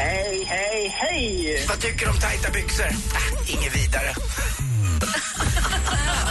Hej, 0.00 0.44
hej, 0.48 0.94
hej! 0.98 1.64
Vad 1.68 1.80
tycker 1.80 2.06
du 2.06 2.12
om 2.12 2.18
tajta 2.18 2.50
byxor? 2.50 2.84
Äh, 2.84 3.54
inget 3.54 3.76
vidare. 3.76 4.14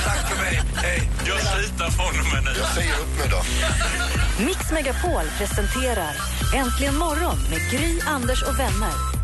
Tack 0.05 0.29
för 0.29 0.43
mig. 0.43 0.61
Hej. 0.75 1.09
Jag 1.27 1.39
slutar 1.39 1.89
från 1.89 2.19
och 2.19 2.33
med 2.33 2.43
nu. 2.43 2.59
Jag 2.59 2.69
säger 2.69 2.93
upp 2.93 3.17
mig 3.19 3.29
då. 3.29 3.41
Mix 4.45 4.71
Megapol 4.71 5.23
presenterar 5.37 6.15
Äntligen 6.55 6.97
morgon 6.97 7.37
med 7.49 7.71
Gry, 7.71 7.99
Anders 8.07 8.43
och 8.43 8.59
vänner. 8.59 9.18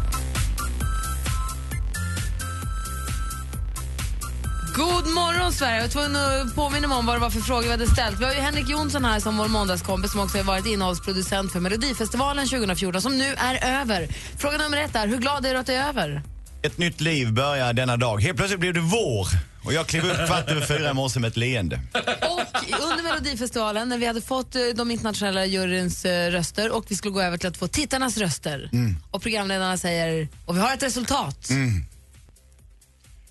God 4.75 5.07
morgon, 5.07 5.53
Sverige! 5.53 5.75
Jag 5.75 5.81
var 5.81 5.89
tvungen 5.89 6.15
att 6.15 6.55
påminna 6.55 6.87
mig 6.87 6.97
om 6.97 7.05
vad 7.05 7.15
det 7.15 7.19
var 7.19 7.29
för 7.29 7.39
frågor 7.39 7.63
vi 7.63 7.71
hade 7.71 7.87
ställt. 7.87 8.19
Vi 8.19 8.25
har 8.25 8.33
ju 8.33 8.39
Henrik 8.39 8.69
Jonsson 8.69 9.05
här 9.05 9.19
som 9.19 9.37
vår 9.37 9.47
måndagskompis 9.47 10.11
som 10.11 10.19
också 10.19 10.37
har 10.37 10.43
varit 10.43 10.65
innehållsproducent 10.65 11.51
för 11.51 11.59
Melodifestivalen 11.59 12.47
2014 12.47 13.01
som 13.01 13.17
nu 13.17 13.35
är 13.37 13.81
över. 13.81 14.07
Fråga 14.37 14.57
nummer 14.57 14.77
ett 14.77 14.95
är, 14.95 15.07
hur 15.07 15.17
glad 15.17 15.45
är 15.45 15.53
du 15.53 15.59
att 15.59 15.65
det 15.65 15.73
är 15.73 15.87
över? 15.87 16.21
Ett 16.61 16.77
nytt 16.77 17.01
liv 17.01 17.33
börjar 17.33 17.73
denna 17.73 17.97
dag. 17.97 18.21
Helt 18.21 18.37
plötsligt 18.37 18.59
blev 18.59 18.73
det 18.73 18.79
vår 18.79 19.27
och 19.65 19.73
jag 19.73 19.87
klev 19.87 20.05
upp 20.05 20.27
kvart 20.27 20.49
över 20.49 20.61
fyra 20.61 20.89
i 20.89 20.93
morse 20.93 21.19
med 21.19 21.27
ett 21.27 21.37
leende. 21.37 21.79
Och 22.21 22.41
under 22.91 23.03
Melodifestivalen, 23.03 23.89
när 23.89 23.97
vi 23.97 24.05
hade 24.05 24.21
fått 24.21 24.55
eh, 24.55 24.61
de 24.75 24.91
internationella 24.91 25.45
juryns 25.45 26.05
eh, 26.05 26.31
röster 26.31 26.75
och 26.75 26.85
vi 26.87 26.95
skulle 26.95 27.13
gå 27.13 27.21
över 27.21 27.37
till 27.37 27.49
att 27.49 27.57
få 27.57 27.67
tittarnas 27.67 28.17
röster. 28.17 28.69
Och 29.11 29.21
programledarna 29.21 29.77
säger, 29.77 30.27
och 30.45 30.55
vi 30.55 30.59
har 30.59 30.73
ett 30.73 30.83
resultat. 30.83 31.49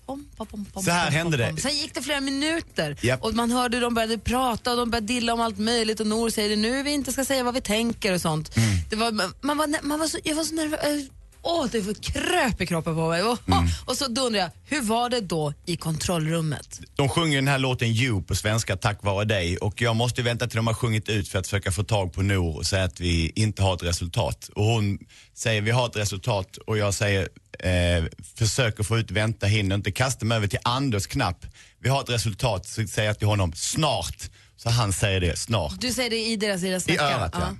Pom, 0.05 0.25
pom, 0.37 0.47
pom, 0.47 0.65
pom, 0.65 0.83
Så 0.83 0.91
här 0.91 1.11
hände 1.11 1.37
det. 1.37 1.61
Sen 1.61 1.75
gick 1.75 1.93
det 1.93 2.01
flera 2.01 2.21
minuter 2.21 2.97
Japp. 3.01 3.23
och 3.23 3.33
man 3.33 3.51
hörde 3.51 3.79
de 3.79 3.93
började 3.93 4.17
prata 4.17 4.71
och 4.71 4.77
de 4.77 4.89
började 4.89 5.07
dilla 5.07 5.33
om 5.33 5.41
allt 5.41 5.57
möjligt 5.57 5.99
och 5.99 6.07
Nor 6.07 6.29
säger 6.29 6.57
nu 6.57 6.83
vi 6.83 6.91
inte 6.91 7.11
ska 7.11 7.25
säga 7.25 7.43
vad 7.43 7.53
vi 7.53 7.61
tänker 7.61 8.13
och 8.13 8.21
sånt. 8.21 8.57
Mm. 8.57 8.69
Det 8.89 8.95
var, 8.95 9.11
man 9.41 9.57
var, 9.57 9.83
man 9.83 9.99
var 9.99 10.07
så, 10.07 10.17
jag 10.23 10.35
var 10.35 10.43
så 10.43 10.55
nervös. 10.55 11.09
Åh, 11.47 11.65
det 11.71 12.01
kröp 12.01 12.61
i 12.61 12.65
kroppen 12.65 12.95
på 12.95 13.09
mig. 13.09 13.23
Åh, 13.23 13.37
Mm. 13.47 13.67
Och 13.85 13.97
så 13.97 14.07
då 14.07 14.21
undrar 14.21 14.41
jag, 14.41 14.49
hur 14.65 14.81
var 14.81 15.09
det 15.09 15.21
då 15.21 15.53
i 15.65 15.77
kontrollrummet? 15.77 16.81
De 16.95 17.09
sjunger 17.09 17.35
den 17.35 17.47
här 17.47 17.59
låten 17.59 17.87
You 17.87 18.23
på 18.23 18.35
svenska 18.35 18.77
tack 18.77 19.03
vare 19.03 19.25
dig 19.25 19.57
och 19.57 19.81
jag 19.81 19.95
måste 19.95 20.21
vänta 20.21 20.47
till 20.47 20.55
de 20.55 20.67
har 20.67 20.73
sjungit 20.73 21.09
ut 21.09 21.27
för 21.29 21.39
att 21.39 21.47
försöka 21.47 21.71
få 21.71 21.83
tag 21.83 22.13
på 22.13 22.21
Nor 22.21 22.57
och 22.57 22.65
säga 22.65 22.83
att 22.83 22.99
vi 22.99 23.31
inte 23.35 23.63
har 23.63 23.75
ett 23.75 23.83
resultat. 23.83 24.49
Och 24.55 24.63
hon 24.65 24.99
säger 25.33 25.61
vi 25.61 25.71
har 25.71 25.85
ett 25.85 25.95
resultat 25.95 26.57
och 26.57 26.77
jag 26.77 26.93
säger 26.93 27.29
eh, 27.59 28.03
försöker 28.37 28.83
få 28.83 28.97
ut 28.97 29.11
vänta, 29.11 29.45
hinner 29.45 29.75
inte, 29.75 29.91
kastar 29.91 30.25
mig 30.25 30.35
över 30.37 30.47
till 30.47 30.59
Anders 30.63 31.07
knapp. 31.07 31.45
Vi 31.79 31.89
har 31.89 32.01
ett 32.01 32.09
resultat, 32.09 32.65
så 32.65 32.87
säger 32.87 33.09
jag 33.09 33.19
till 33.19 33.27
honom 33.27 33.53
snart. 33.53 34.29
Så 34.57 34.69
han 34.69 34.93
säger 34.93 35.21
det, 35.21 35.39
snart. 35.39 35.81
Du 35.81 35.91
säger 35.91 36.09
det 36.09 36.25
i 36.25 36.35
deras, 36.35 36.61
deras 36.61 36.83
I 36.89 36.95
snacka? 36.95 37.15
örat 37.15 37.31
ja. 37.33 37.55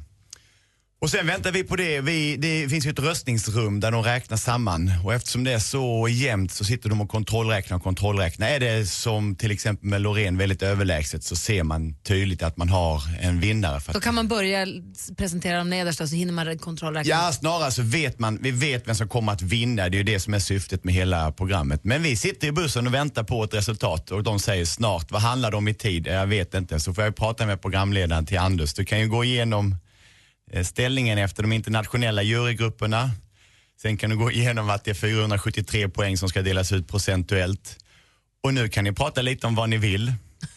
Och 1.01 1.09
sen 1.11 1.27
väntar 1.27 1.51
vi 1.51 1.63
på 1.63 1.75
det. 1.75 2.01
Vi, 2.01 2.37
det 2.37 2.69
finns 2.69 2.85
ju 2.85 2.89
ett 2.89 2.99
röstningsrum 2.99 3.79
där 3.79 3.91
de 3.91 4.03
räknar 4.03 4.37
samman 4.37 4.91
och 5.03 5.13
eftersom 5.13 5.43
det 5.43 5.53
är 5.53 5.59
så 5.59 6.07
jämnt 6.09 6.51
så 6.51 6.65
sitter 6.65 6.89
de 6.89 7.01
och 7.01 7.09
kontrollräknar 7.09 7.77
och 7.77 7.83
kontrollräknar. 7.83 8.47
Är 8.47 8.59
det 8.59 8.85
som 8.85 9.35
till 9.35 9.51
exempel 9.51 9.89
med 9.89 10.01
Loreen 10.01 10.37
väldigt 10.37 10.61
överlägset 10.63 11.23
så 11.23 11.35
ser 11.35 11.63
man 11.63 11.95
tydligt 11.95 12.43
att 12.43 12.57
man 12.57 12.69
har 12.69 13.01
en 13.21 13.39
vinnare. 13.39 13.79
För 13.79 13.93
Då 13.93 13.99
kan 13.99 14.15
man 14.15 14.27
börja 14.27 14.67
presentera 15.17 15.57
de 15.57 15.69
nedersta 15.69 16.07
så 16.07 16.15
hinner 16.15 16.33
man 16.33 16.57
kontrollräkna. 16.59 17.09
ja, 17.09 17.31
snarare 17.31 17.71
så 17.71 17.81
vet 17.81 18.19
man, 18.19 18.39
vi 18.41 18.51
vet 18.51 18.87
vem 18.87 18.95
som 18.95 19.07
kommer 19.07 19.31
att 19.31 19.41
vinna. 19.41 19.89
Det 19.89 19.95
är 19.95 19.99
ju 19.99 20.03
det 20.03 20.19
som 20.19 20.33
är 20.33 20.39
syftet 20.39 20.83
med 20.83 20.93
hela 20.93 21.31
programmet. 21.31 21.83
Men 21.83 22.03
vi 22.03 22.15
sitter 22.15 22.47
i 22.47 22.51
bussen 22.51 22.87
och 22.87 22.93
väntar 22.93 23.23
på 23.23 23.43
ett 23.43 23.53
resultat 23.53 24.11
och 24.11 24.23
de 24.23 24.39
säger 24.39 24.65
snart. 24.65 25.11
Vad 25.11 25.21
handlar 25.21 25.51
det 25.51 25.57
om 25.57 25.67
i 25.67 25.73
tid? 25.73 26.07
Jag 26.07 26.27
vet 26.27 26.53
inte. 26.53 26.79
Så 26.79 26.93
får 26.93 27.03
jag 27.03 27.15
prata 27.15 27.45
med 27.45 27.61
programledaren 27.61 28.25
till 28.25 28.37
Anders. 28.37 28.73
Du 28.73 28.85
kan 28.85 28.99
ju 28.99 29.07
gå 29.07 29.23
igenom 29.23 29.75
Eh, 30.55 30.63
ställningen 30.63 31.17
efter 31.17 31.43
de 31.43 31.51
internationella 31.51 32.23
jurygrupperna. 32.23 33.11
Sen 33.81 33.97
kan 33.97 34.09
du 34.09 34.17
gå 34.17 34.31
igenom 34.31 34.69
att 34.69 34.83
det 34.83 34.91
är 34.91 34.95
473 34.95 35.89
poäng 35.89 36.17
som 36.17 36.29
ska 36.29 36.41
delas 36.41 36.71
ut 36.71 36.87
procentuellt. 36.87 37.77
Och 38.43 38.53
nu 38.53 38.69
kan 38.69 38.83
ni 38.83 38.91
prata 38.91 39.21
lite 39.21 39.47
om 39.47 39.55
vad 39.55 39.69
ni 39.69 39.77
vill. 39.77 40.13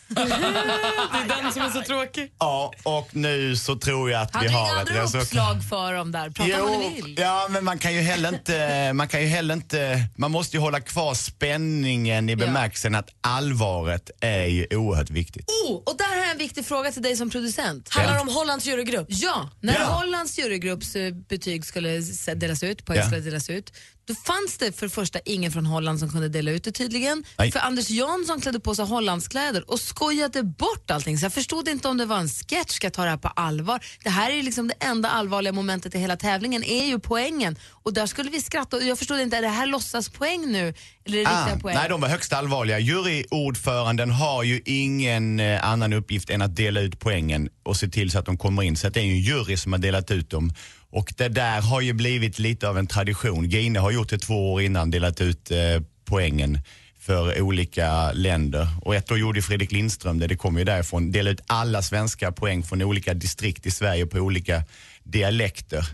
Det 0.08 0.20
är 0.20 1.42
den 1.42 1.52
som 1.52 1.62
är 1.62 1.70
så 1.70 1.82
tråkig. 1.82 2.32
Ja, 2.38 2.72
och 2.82 3.08
nu 3.12 3.56
så 3.56 3.76
tror 3.78 4.10
jag 4.10 4.22
att 4.22 4.42
vi 4.42 4.48
har 4.48 4.66
ett 4.66 4.88
andra 4.88 5.02
resultat. 5.02 5.22
uppslag 5.22 5.64
för 5.68 5.92
dem 5.92 6.12
där? 6.12 6.30
Prata 6.30 6.62
vad 6.62 6.78
ni 6.80 7.02
vill. 7.02 7.18
ja 7.18 7.46
men 7.50 7.64
man 7.64 7.78
kan 7.78 7.94
ju 7.94 8.00
heller 8.00 8.28
inte, 8.28 8.92
man 8.92 9.08
kan 9.08 9.20
ju 9.22 9.26
heller 9.26 9.54
inte, 9.54 10.04
man 10.16 10.30
måste 10.30 10.56
ju 10.56 10.60
hålla 10.60 10.80
kvar 10.80 11.14
spänningen 11.14 12.28
i 12.28 12.36
bemärkelsen 12.36 12.94
att 12.94 13.08
allvaret 13.20 14.10
är 14.20 14.44
ju 14.44 14.66
oerhört 14.76 15.10
viktigt. 15.10 15.50
Oh, 15.50 15.76
och 15.76 15.94
där 15.98 16.08
har 16.08 16.16
jag 16.16 16.30
en 16.30 16.38
viktig 16.38 16.66
fråga 16.66 16.92
till 16.92 17.02
dig 17.02 17.16
som 17.16 17.30
producent. 17.30 17.88
Handlar 17.88 18.14
det 18.14 18.20
om 18.20 18.28
Hollands 18.28 18.66
jurygrupp? 18.66 19.06
Ja, 19.10 19.50
när 19.60 19.74
Ja. 19.74 19.84
Hollands 19.84 20.38
jurygrupps 20.38 20.96
eh, 20.96 21.14
betyg 21.14 21.64
skulle 21.64 21.98
s- 21.98 22.28
delas 22.36 22.62
ut, 22.62 22.84
poäng 22.84 22.98
Ja. 22.98 23.04
skulle 23.06 23.20
delas 23.20 23.50
ut, 23.50 23.72
då 24.08 24.14
fanns 24.14 24.58
det 24.58 24.78
för 24.78 24.86
det 24.86 24.90
första 24.90 25.18
ingen 25.24 25.52
från 25.52 25.66
Holland 25.66 25.98
som 25.98 26.10
kunde 26.10 26.28
dela 26.28 26.50
ut 26.50 26.64
det 26.64 26.72
tydligen. 26.72 27.24
Nej. 27.38 27.52
För 27.52 27.60
Anders 27.60 27.90
Jansson 27.90 28.40
klädde 28.40 28.60
på 28.60 28.74
sig 28.74 28.84
Hollandskläder 28.84 29.70
och 29.70 29.80
skojade 29.80 30.42
bort 30.42 30.90
allting. 30.90 31.18
Så 31.18 31.24
jag 31.24 31.32
förstod 31.32 31.68
inte 31.68 31.88
om 31.88 31.96
det 31.96 32.06
var 32.06 32.18
en 32.18 32.28
sketch, 32.28 32.70
ska 32.70 32.86
jag 32.86 32.92
ta 32.92 33.04
det 33.04 33.10
här 33.10 33.16
på 33.16 33.28
allvar? 33.28 33.84
Det 34.04 34.10
här 34.10 34.30
är 34.30 34.42
liksom 34.42 34.68
det 34.68 34.74
enda 34.80 35.10
allvarliga 35.10 35.52
momentet 35.52 35.94
i 35.94 35.98
hela 35.98 36.16
tävlingen, 36.16 36.64
är 36.64 36.84
ju 36.84 36.98
poängen. 36.98 37.56
Och 37.70 37.92
där 37.92 38.06
skulle 38.06 38.30
vi 38.30 38.40
skratta 38.42 38.76
och 38.76 38.82
jag 38.82 38.98
förstod 38.98 39.20
inte, 39.20 39.36
är 39.36 39.42
det 39.42 39.48
här 39.48 39.66
låtsaspoäng 39.66 40.52
nu? 40.52 40.74
Eller 41.04 41.18
är 41.18 41.24
det 41.24 41.30
riktiga 41.30 41.60
poäng? 41.60 41.76
Ah, 41.76 41.80
nej, 41.80 41.88
de 41.88 42.00
var 42.00 42.08
högst 42.08 42.32
allvarliga. 42.32 42.78
Juryordföranden 42.78 44.10
har 44.10 44.42
ju 44.42 44.62
ingen 44.64 45.40
eh, 45.40 45.68
annan 45.68 45.92
uppgift 45.92 46.30
än 46.30 46.42
att 46.42 46.56
dela 46.56 46.80
ut 46.80 47.00
poängen 47.00 47.48
och 47.62 47.76
se 47.76 47.88
till 47.88 48.10
så 48.10 48.18
att 48.18 48.26
de 48.26 48.38
kommer 48.38 48.62
in. 48.62 48.76
Så 48.76 48.88
det 48.88 49.00
är 49.00 49.04
ju 49.04 49.12
en 49.12 49.20
jury 49.20 49.56
som 49.56 49.72
har 49.72 49.78
delat 49.78 50.10
ut 50.10 50.30
dem. 50.30 50.52
Och 50.90 51.14
det 51.16 51.28
där 51.28 51.60
har 51.60 51.80
ju 51.80 51.92
blivit 51.92 52.38
lite 52.38 52.68
av 52.68 52.78
en 52.78 52.86
tradition. 52.86 53.48
Gine 53.48 53.78
har 53.78 53.90
gjort 53.90 54.08
det 54.08 54.18
två 54.18 54.52
år 54.52 54.62
innan, 54.62 54.90
delat 54.90 55.20
ut 55.20 55.50
eh, 55.50 55.58
poängen 56.04 56.58
för 56.98 57.40
olika 57.40 58.12
länder. 58.12 58.68
Och 58.82 58.94
ett 58.94 59.10
år 59.10 59.18
gjorde 59.18 59.42
Fredrik 59.42 59.72
Lindström 59.72 60.18
det, 60.18 60.26
det 60.26 60.36
kommer 60.36 60.58
ju 60.58 60.64
därifrån. 60.64 61.12
Delade 61.12 61.30
ut 61.30 61.40
alla 61.46 61.82
svenska 61.82 62.32
poäng 62.32 62.62
från 62.62 62.82
olika 62.82 63.14
distrikt 63.14 63.66
i 63.66 63.70
Sverige 63.70 64.06
på 64.06 64.18
olika 64.18 64.62
dialekter. 65.02 65.84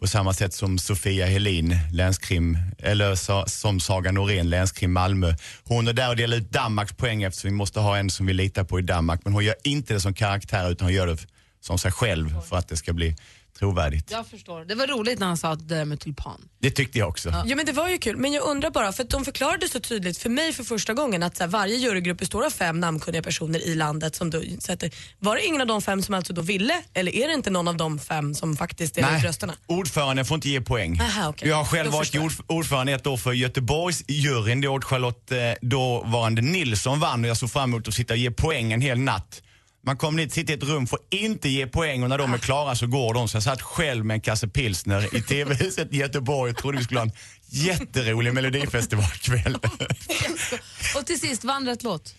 På 0.00 0.06
samma 0.06 0.32
sätt 0.32 0.54
som 0.54 0.78
Sofia 0.78 1.26
Helin, 1.26 1.76
länskrim, 1.92 2.58
eller 2.78 3.14
sa, 3.14 3.46
som 3.46 3.80
Saga 3.80 4.12
Norén, 4.12 4.50
länskrim 4.50 4.92
Malmö. 4.92 5.34
Hon 5.64 5.88
är 5.88 5.92
där 5.92 6.08
och 6.08 6.16
delar 6.16 6.36
ut 6.36 6.50
Danmarks 6.50 6.92
poäng 6.92 7.22
eftersom 7.22 7.50
vi 7.50 7.56
måste 7.56 7.80
ha 7.80 7.96
en 7.96 8.10
som 8.10 8.26
vi 8.26 8.32
litar 8.32 8.64
på 8.64 8.78
i 8.78 8.82
Danmark. 8.82 9.20
Men 9.24 9.32
hon 9.32 9.44
gör 9.44 9.54
inte 9.64 9.94
det 9.94 10.00
som 10.00 10.14
karaktär 10.14 10.70
utan 10.70 10.86
hon 10.86 10.94
gör 10.94 11.06
det 11.06 11.26
som 11.60 11.78
sig 11.78 11.92
själv 11.92 12.40
för 12.48 12.56
att 12.56 12.68
det 12.68 12.76
ska 12.76 12.92
bli 12.92 13.16
trovärdigt. 13.58 14.10
Jag 14.10 14.26
förstår. 14.26 14.64
Det 14.64 14.74
var 14.74 14.86
roligt 14.86 15.18
när 15.18 15.26
han 15.26 15.36
sa 15.36 15.54
det 15.54 15.74
där 15.74 15.84
med 15.84 16.00
tulpan. 16.00 16.40
Det 16.58 16.70
tyckte 16.70 16.98
jag 16.98 17.08
också. 17.08 17.28
Ja 17.46 17.56
men 17.56 17.66
det 17.66 17.72
var 17.72 17.88
ju 17.88 17.98
kul, 17.98 18.16
men 18.16 18.32
jag 18.32 18.44
undrar 18.44 18.70
bara, 18.70 18.92
för 18.92 19.02
att 19.02 19.10
de 19.10 19.24
förklarade 19.24 19.68
så 19.68 19.80
tydligt 19.80 20.18
för 20.18 20.30
mig 20.30 20.52
för 20.52 20.64
första 20.64 20.94
gången 20.94 21.22
att 21.22 21.36
så 21.36 21.42
här, 21.42 21.48
varje 21.50 21.76
jurygrupp 21.76 22.18
består 22.18 22.44
av 22.46 22.50
fem 22.50 22.80
namnkunniga 22.80 23.22
personer 23.22 23.58
i 23.66 23.74
landet 23.74 24.16
som 24.16 24.30
då 24.30 24.42
sätter, 24.58 24.90
var 25.18 25.36
det 25.36 25.46
ingen 25.46 25.60
av 25.60 25.66
de 25.66 25.82
fem 25.82 26.02
som 26.02 26.14
alltså 26.14 26.32
då 26.32 26.42
ville 26.42 26.82
eller 26.94 27.14
är 27.14 27.28
det 27.28 27.34
inte 27.34 27.50
någon 27.50 27.68
av 27.68 27.76
de 27.76 27.98
fem 27.98 28.34
som 28.34 28.56
faktiskt 28.56 28.94
delar 28.94 29.18
ut 29.18 29.24
rösterna? 29.24 29.54
ordföranden 29.66 30.24
får 30.24 30.34
inte 30.34 30.48
ge 30.48 30.60
poäng. 30.60 31.00
Aha, 31.00 31.28
okej. 31.28 31.48
Jag 31.48 31.56
har 31.56 31.64
själv 31.64 31.90
Då 31.90 31.96
varit 31.96 32.06
förstår 32.06 32.22
jag. 32.22 32.26
ord, 32.26 32.58
ordförande 32.58 32.92
ett 32.92 33.06
år 33.06 33.16
för 33.16 33.32
Göteborgsjuryn. 33.32 34.60
Det 34.60 34.68
året 34.68 34.84
Charlotte 34.84 35.32
eh, 35.32 35.38
dåvarande 35.60 36.42
Nilsson 36.42 37.00
vann 37.00 37.24
och 37.24 37.30
jag 37.30 37.36
såg 37.36 37.50
fram 37.50 37.70
emot 37.70 37.88
att 37.88 37.94
sitta 37.94 38.14
och 38.14 38.18
ge 38.18 38.30
poäng 38.30 38.72
en 38.72 38.80
hel 38.80 38.98
natt. 38.98 39.42
Man 39.86 39.96
kommer 39.96 40.22
dit, 40.22 40.32
sitter 40.32 40.52
i 40.52 40.56
ett 40.56 40.62
rum, 40.62 40.86
får 40.86 40.98
inte 41.10 41.48
ge 41.48 41.66
poäng 41.66 42.02
och 42.02 42.08
när 42.08 42.18
de 42.18 42.34
är 42.34 42.38
klara 42.38 42.74
så 42.74 42.86
går 42.86 43.14
de. 43.14 43.28
Så 43.28 43.36
jag 43.36 43.42
satt 43.42 43.62
själv 43.62 44.04
med 44.04 44.14
en 44.14 44.20
kasse 44.20 44.48
pilsner 44.48 45.16
i 45.16 45.22
TV-huset 45.22 45.92
i 45.92 45.96
Göteborg 45.96 46.50
och 46.50 46.56
trodde 46.56 46.78
vi 46.78 46.84
skulle 46.84 47.00
ha 47.00 47.06
en 47.06 47.12
jätterolig 47.48 48.34
melodifestivalkväll. 48.34 49.56
Och 50.96 51.06
till 51.06 51.20
sist, 51.20 51.44
vandrat 51.44 51.82
låt. 51.82 52.14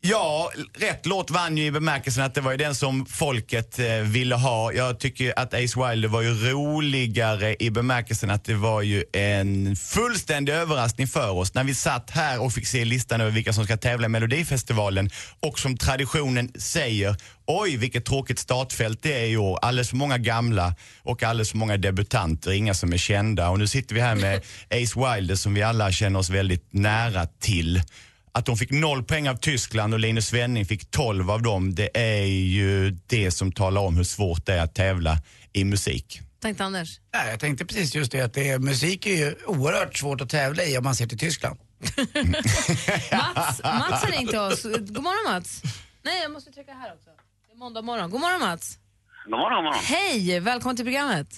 Ja, 0.00 0.50
rätt 0.74 1.06
låt 1.06 1.30
vann 1.30 1.56
ju 1.56 1.64
i 1.64 1.70
bemärkelsen 1.70 2.24
att 2.24 2.34
det 2.34 2.40
var 2.40 2.50
ju 2.50 2.56
den 2.56 2.74
som 2.74 3.06
folket 3.06 3.78
eh, 3.78 3.86
ville 3.86 4.34
ha. 4.34 4.72
Jag 4.72 5.00
tycker 5.00 5.38
att 5.38 5.54
Ace 5.54 5.88
Wilder 5.88 6.08
var 6.08 6.22
ju 6.22 6.50
roligare 6.50 7.56
i 7.58 7.70
bemärkelsen 7.70 8.30
att 8.30 8.44
det 8.44 8.54
var 8.54 8.82
ju 8.82 9.04
en 9.12 9.76
fullständig 9.76 10.52
överraskning 10.52 11.06
för 11.06 11.30
oss 11.30 11.54
när 11.54 11.64
vi 11.64 11.74
satt 11.74 12.10
här 12.10 12.42
och 12.42 12.52
fick 12.52 12.66
se 12.66 12.84
listan 12.84 13.20
över 13.20 13.30
vilka 13.30 13.52
som 13.52 13.64
ska 13.64 13.76
tävla 13.76 14.06
i 14.06 14.08
Melodifestivalen 14.08 15.10
och 15.40 15.58
som 15.58 15.76
traditionen 15.76 16.52
säger 16.58 17.16
Oj, 17.46 17.76
vilket 17.76 18.04
tråkigt 18.04 18.38
startfält 18.38 19.02
det 19.02 19.12
är 19.12 19.26
i 19.26 19.36
år. 19.36 19.58
Alldeles 19.62 19.88
för 19.88 19.96
många 19.96 20.18
gamla 20.18 20.74
och 21.02 21.22
alldeles 21.22 21.50
för 21.50 21.58
många 21.58 21.76
debutanter, 21.76 22.52
inga 22.52 22.74
som 22.74 22.92
är 22.92 22.96
kända. 22.96 23.48
Och 23.48 23.58
nu 23.58 23.66
sitter 23.66 23.94
vi 23.94 24.00
här 24.00 24.14
med 24.14 24.36
Ace 24.82 25.14
Wilder 25.14 25.34
som 25.34 25.54
vi 25.54 25.62
alla 25.62 25.92
känner 25.92 26.18
oss 26.18 26.30
väldigt 26.30 26.72
nära 26.72 27.26
till. 27.26 27.82
Att 28.32 28.46
de 28.46 28.56
fick 28.56 28.70
noll 28.70 29.04
poäng 29.04 29.28
av 29.28 29.34
Tyskland 29.36 29.94
och 29.94 30.00
Linus 30.00 30.26
Svenning 30.26 30.66
fick 30.66 30.90
12 30.90 31.30
av 31.30 31.42
dem, 31.42 31.74
det 31.74 31.90
är 31.94 32.26
ju 32.26 32.90
det 33.06 33.30
som 33.30 33.52
talar 33.52 33.80
om 33.80 33.96
hur 33.96 34.04
svårt 34.04 34.46
det 34.46 34.54
är 34.54 34.62
att 34.62 34.74
tävla 34.74 35.18
i 35.52 35.64
musik. 35.64 36.20
Tänkte 36.40 36.64
Anders? 36.64 37.00
Nej, 37.14 37.30
jag 37.30 37.40
tänkte 37.40 37.64
precis 37.64 37.94
just 37.94 38.12
det 38.12 38.20
att 38.20 38.34
det 38.34 38.48
är, 38.48 38.58
musik 38.58 39.06
är 39.06 39.16
ju 39.16 39.34
oerhört 39.46 39.96
svårt 39.96 40.20
att 40.20 40.30
tävla 40.30 40.64
i 40.64 40.78
om 40.78 40.84
man 40.84 40.94
ser 40.94 41.06
till 41.06 41.18
Tyskland. 41.18 41.58
Mats, 43.12 43.60
Mats 43.64 44.02
har 44.04 44.10
ringt 44.10 44.34
oss. 44.34 44.62
God 44.62 45.02
morgon 45.02 45.34
Mats. 45.34 45.62
Nej, 46.02 46.22
jag 46.22 46.32
måste 46.32 46.50
trycka 46.50 46.72
här 46.72 46.92
också. 46.94 47.10
Det 47.46 47.52
är 47.52 47.56
måndag 47.56 47.82
morgon. 47.82 48.10
God 48.10 48.20
morgon 48.20 48.40
Mats. 48.40 48.78
God 49.24 49.30
morgon, 49.30 49.56
god 49.56 49.64
morgon. 49.64 49.84
Hej, 49.84 50.40
välkommen 50.40 50.76
till 50.76 50.84
programmet. 50.84 51.28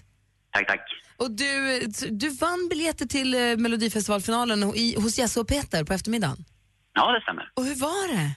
Tack, 0.52 0.68
tack. 0.68 0.80
Och 1.16 1.30
du, 1.30 1.80
du 2.10 2.28
vann 2.28 2.68
biljetter 2.70 3.06
till 3.06 3.34
eh, 3.34 3.56
Melodifestivalfinalen 3.56 4.62
hos 4.96 5.18
Jesse 5.18 5.40
och 5.40 5.48
Peter 5.48 5.84
på 5.84 5.92
eftermiddagen. 5.92 6.44
Ja, 6.94 7.12
det 7.12 7.20
stämmer. 7.20 7.50
Och 7.56 7.64
hur 7.64 7.80
var 7.80 8.06
det? 8.14 8.28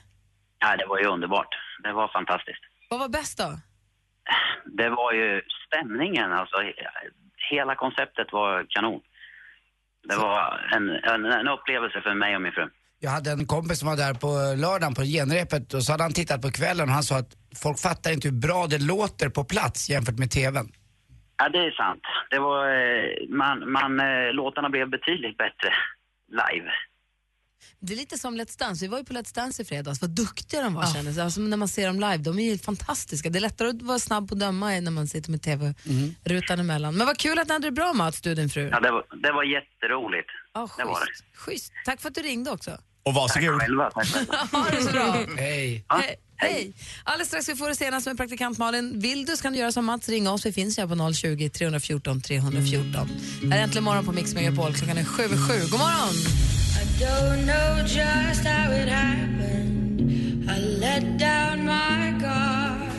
Ja, 0.58 0.76
det 0.76 0.86
var 0.86 0.98
ju 0.98 1.06
underbart. 1.06 1.52
Det 1.82 1.92
var 1.92 2.08
fantastiskt. 2.08 2.64
Vad 2.90 3.00
var 3.00 3.08
bäst 3.08 3.38
då? 3.38 3.58
Det 4.78 4.88
var 4.88 5.12
ju 5.12 5.42
stämningen, 5.66 6.32
alltså. 6.32 6.56
Hela 7.50 7.74
konceptet 7.74 8.32
var 8.32 8.66
kanon. 8.68 9.00
Det 10.08 10.16
var 10.16 10.68
en, 10.76 10.90
en, 10.90 11.24
en 11.24 11.48
upplevelse 11.48 12.00
för 12.00 12.14
mig 12.14 12.36
och 12.36 12.42
min 12.42 12.52
fru. 12.52 12.68
Jag 12.98 13.10
hade 13.10 13.30
en 13.30 13.46
kompis 13.46 13.78
som 13.78 13.88
var 13.88 13.96
där 13.96 14.14
på 14.14 14.30
lördagen 14.64 14.94
på 14.94 15.02
genrepet 15.02 15.74
och 15.74 15.82
så 15.82 15.92
hade 15.92 16.02
han 16.02 16.12
tittat 16.12 16.42
på 16.42 16.50
kvällen 16.50 16.88
och 16.88 16.94
han 16.94 17.02
sa 17.02 17.18
att 17.18 17.32
folk 17.62 17.78
fattar 17.78 18.10
inte 18.12 18.28
hur 18.28 18.40
bra 18.46 18.66
det 18.66 18.78
låter 18.78 19.28
på 19.28 19.44
plats 19.44 19.90
jämfört 19.90 20.18
med 20.18 20.30
TVn. 20.30 20.68
Ja, 21.36 21.48
det 21.48 21.58
är 21.58 21.70
sant. 21.70 22.02
Det 22.30 22.38
var, 22.38 22.60
eh, 22.68 23.28
man, 23.28 23.72
man, 23.72 24.00
eh, 24.00 24.32
låtarna 24.32 24.68
blev 24.70 24.90
betydligt 24.90 25.36
bättre 25.36 25.70
live. 26.40 26.70
Det 27.80 27.92
är 27.92 27.96
lite 27.96 28.18
som 28.18 28.34
Let's 28.40 28.58
Dance. 28.58 28.84
Vi 28.84 28.88
var 28.88 28.98
ju 28.98 29.04
på 29.04 29.12
Let's 29.12 29.34
Dance 29.34 29.62
i 29.62 29.64
fredags. 29.64 30.00
Vad 30.00 30.10
duktiga 30.10 30.62
de 30.62 30.74
var 30.74 30.86
kändes 30.94 31.16
det. 31.16 31.24
alltså, 31.24 31.40
när 31.40 31.56
man 31.56 31.68
ser 31.68 31.86
dem 31.86 31.96
live. 32.00 32.16
De 32.16 32.38
är 32.38 32.50
ju 32.50 32.58
fantastiska. 32.58 33.30
Det 33.30 33.38
är 33.38 33.40
lättare 33.40 33.68
att 33.68 33.82
vara 33.82 33.98
snabb 33.98 34.28
på 34.28 34.34
att 34.34 34.40
döma 34.40 34.66
när 34.80 34.90
man 34.90 35.06
sitter 35.08 35.30
med 35.30 35.42
TV-rutan 35.42 36.60
emellan. 36.60 36.94
Men 36.96 37.06
vad 37.06 37.18
kul 37.18 37.38
att 37.38 37.48
ni 37.48 37.52
hade 37.52 37.66
det 37.66 37.72
bra 37.72 37.92
Mats, 37.92 38.20
du 38.20 38.30
och 38.30 38.36
din 38.36 38.48
fru. 38.50 38.68
Ja, 38.72 38.80
det 38.80 38.90
var, 38.90 39.04
det 39.22 39.32
var 39.32 39.44
jätteroligt. 39.44 40.28
Ja, 40.54 40.68
det 40.78 40.84
var 40.84 41.00
det. 41.00 41.38
schysst. 41.38 41.72
Tack 41.84 42.00
för 42.00 42.08
att 42.08 42.14
du 42.14 42.22
ringde 42.22 42.50
också. 42.50 42.78
Och 43.02 43.14
varsågod. 43.14 43.58
Tack 43.58 43.60
själva. 43.68 43.90
Tack 43.90 44.06
själva. 44.06 44.34
Ha 44.52 44.70
det 44.70 44.82
så 44.82 44.92
bra. 44.92 45.12
Hej. 45.36 45.84
Hej. 45.88 46.16
Hej. 46.36 46.72
Alldeles 47.04 47.28
strax 47.28 47.48
vi 47.48 47.54
får 47.56 47.68
det 47.68 47.74
senaste 47.74 48.10
med 48.10 48.16
praktikant 48.16 48.58
Malin. 48.58 49.00
Vill 49.00 49.26
du 49.26 49.36
så 49.36 49.42
kan 49.42 49.52
du 49.52 49.58
göra 49.58 49.72
som 49.72 49.84
Mats, 49.84 50.08
ringa 50.08 50.32
oss. 50.32 50.46
Vi 50.46 50.52
finns 50.52 50.78
här 50.78 50.86
på 50.86 51.12
020 51.14 51.48
314 51.48 52.20
314. 52.20 53.08
Här 53.50 53.58
är 53.58 53.62
Äntligen 53.62 53.84
morgon 53.84 54.04
på 54.04 54.12
Mix 54.12 54.34
Megapol. 54.34 54.74
Klockan 54.74 54.98
är 54.98 55.04
sju 55.04 55.22
över 55.22 55.36
sju. 55.36 55.60
God 55.70 55.80
morgon! 55.80 56.53
Don't 57.00 57.46
know 57.46 57.86
just 57.86 58.44
how 58.46 58.72
it 58.72 58.88
happened. 58.88 60.00
I 60.48 60.58
let 60.60 61.18
down 61.18 61.64
my 61.64 62.20
guard. 62.20 62.90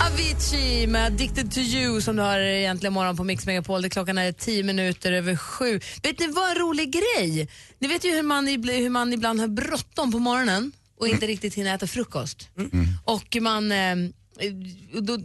Avicii 0.00 0.86
med 0.86 1.06
Addicted 1.06 1.52
to 1.52 1.60
you 1.60 2.00
som 2.00 2.16
du 2.16 2.22
har 2.22 2.38
egentligen 2.38 2.92
morgon 2.92 3.16
på 3.16 3.24
Mix 3.24 3.46
Megapol. 3.46 3.82
Det 3.82 3.90
klockan 3.90 4.18
är 4.18 4.32
tio 4.32 4.62
minuter 4.62 5.12
över 5.12 5.36
sju. 5.36 5.80
Vet 6.02 6.18
ni 6.18 6.26
vad 6.26 6.50
en 6.50 6.56
rolig 6.56 6.92
grej? 6.92 7.48
Ni 7.78 7.88
vet 7.88 8.04
ju 8.04 8.10
hur 8.10 8.22
man, 8.22 8.46
hur 8.46 8.90
man 8.90 9.12
ibland 9.12 9.40
har 9.40 9.48
bråttom 9.48 10.12
på 10.12 10.18
morgonen 10.18 10.72
och 10.98 11.08
inte 11.08 11.26
riktigt 11.26 11.54
hinner 11.54 11.74
äta 11.74 11.86
frukost. 11.86 12.48
Och 13.04 13.36
man, 13.40 13.72
eh, 13.72 13.96
då, 15.00 15.18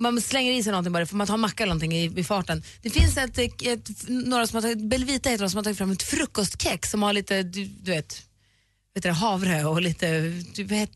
man 0.00 0.20
slänger 0.20 0.52
i 0.52 0.62
sig 0.62 0.72
någonting 0.72 0.92
bara 0.92 1.06
för 1.06 1.16
man 1.16 1.26
tar 1.26 1.36
macka 1.36 1.62
eller 1.62 1.74
någonting 1.74 1.92
i, 1.92 2.20
i 2.20 2.24
farten. 2.24 2.62
Det 2.82 2.90
finns 2.90 3.16
ett, 3.16 3.38
ett, 3.38 3.90
några 4.08 4.46
som 4.46 4.54
har 4.54 4.62
tagit, 4.62 4.78
Belvita 4.78 5.30
heter 5.30 5.44
de, 5.44 5.50
som 5.50 5.56
har 5.58 5.64
tagit 5.64 5.78
fram 5.78 5.90
ett 5.90 6.02
frukostkex 6.02 6.90
som 6.90 7.02
har 7.02 7.12
lite, 7.12 7.42
du, 7.42 7.64
du 7.64 7.90
vet, 7.90 8.22
vet 8.94 9.02
du, 9.02 9.10
havre 9.10 9.64
och 9.64 9.82
lite 9.82 10.20
du 10.54 10.64
vet, 10.64 10.90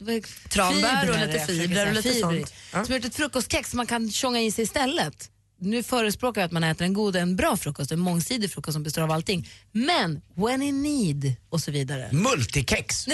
Tranbär 0.51 1.11
och 1.11 1.27
lite 1.27 1.47
fibrer 1.47 1.87
och 1.89 1.95
lite 1.95 2.09
fibrer. 2.09 2.21
sånt. 2.21 2.55
Ja. 2.73 2.85
Som 2.85 2.95
gjort 2.95 3.05
ett 3.05 3.15
frukostkex 3.17 3.71
som 3.71 3.77
man 3.77 3.87
kan 3.87 4.11
tjonga 4.11 4.41
i 4.41 4.51
sig 4.51 4.65
istället. 4.65 5.31
Nu 5.65 5.83
förespråkar 5.83 6.41
jag 6.41 6.47
att 6.47 6.53
man 6.53 6.65
äter 6.65 6.85
en 6.85 6.93
god, 6.93 7.17
en 7.17 7.37
bra 7.37 7.57
frukost, 7.57 7.93
en 7.93 8.01
mångsidig 8.01 8.51
frukost 8.51 8.73
som 8.73 8.83
består 8.83 9.03
av 9.03 9.11
allting. 9.11 9.49
Men 9.73 10.21
when 10.35 10.63
in 10.63 10.83
need 10.83 11.35
och 11.49 11.61
så 11.61 11.71
vidare. 11.71 12.09
Multikex. 12.13 13.09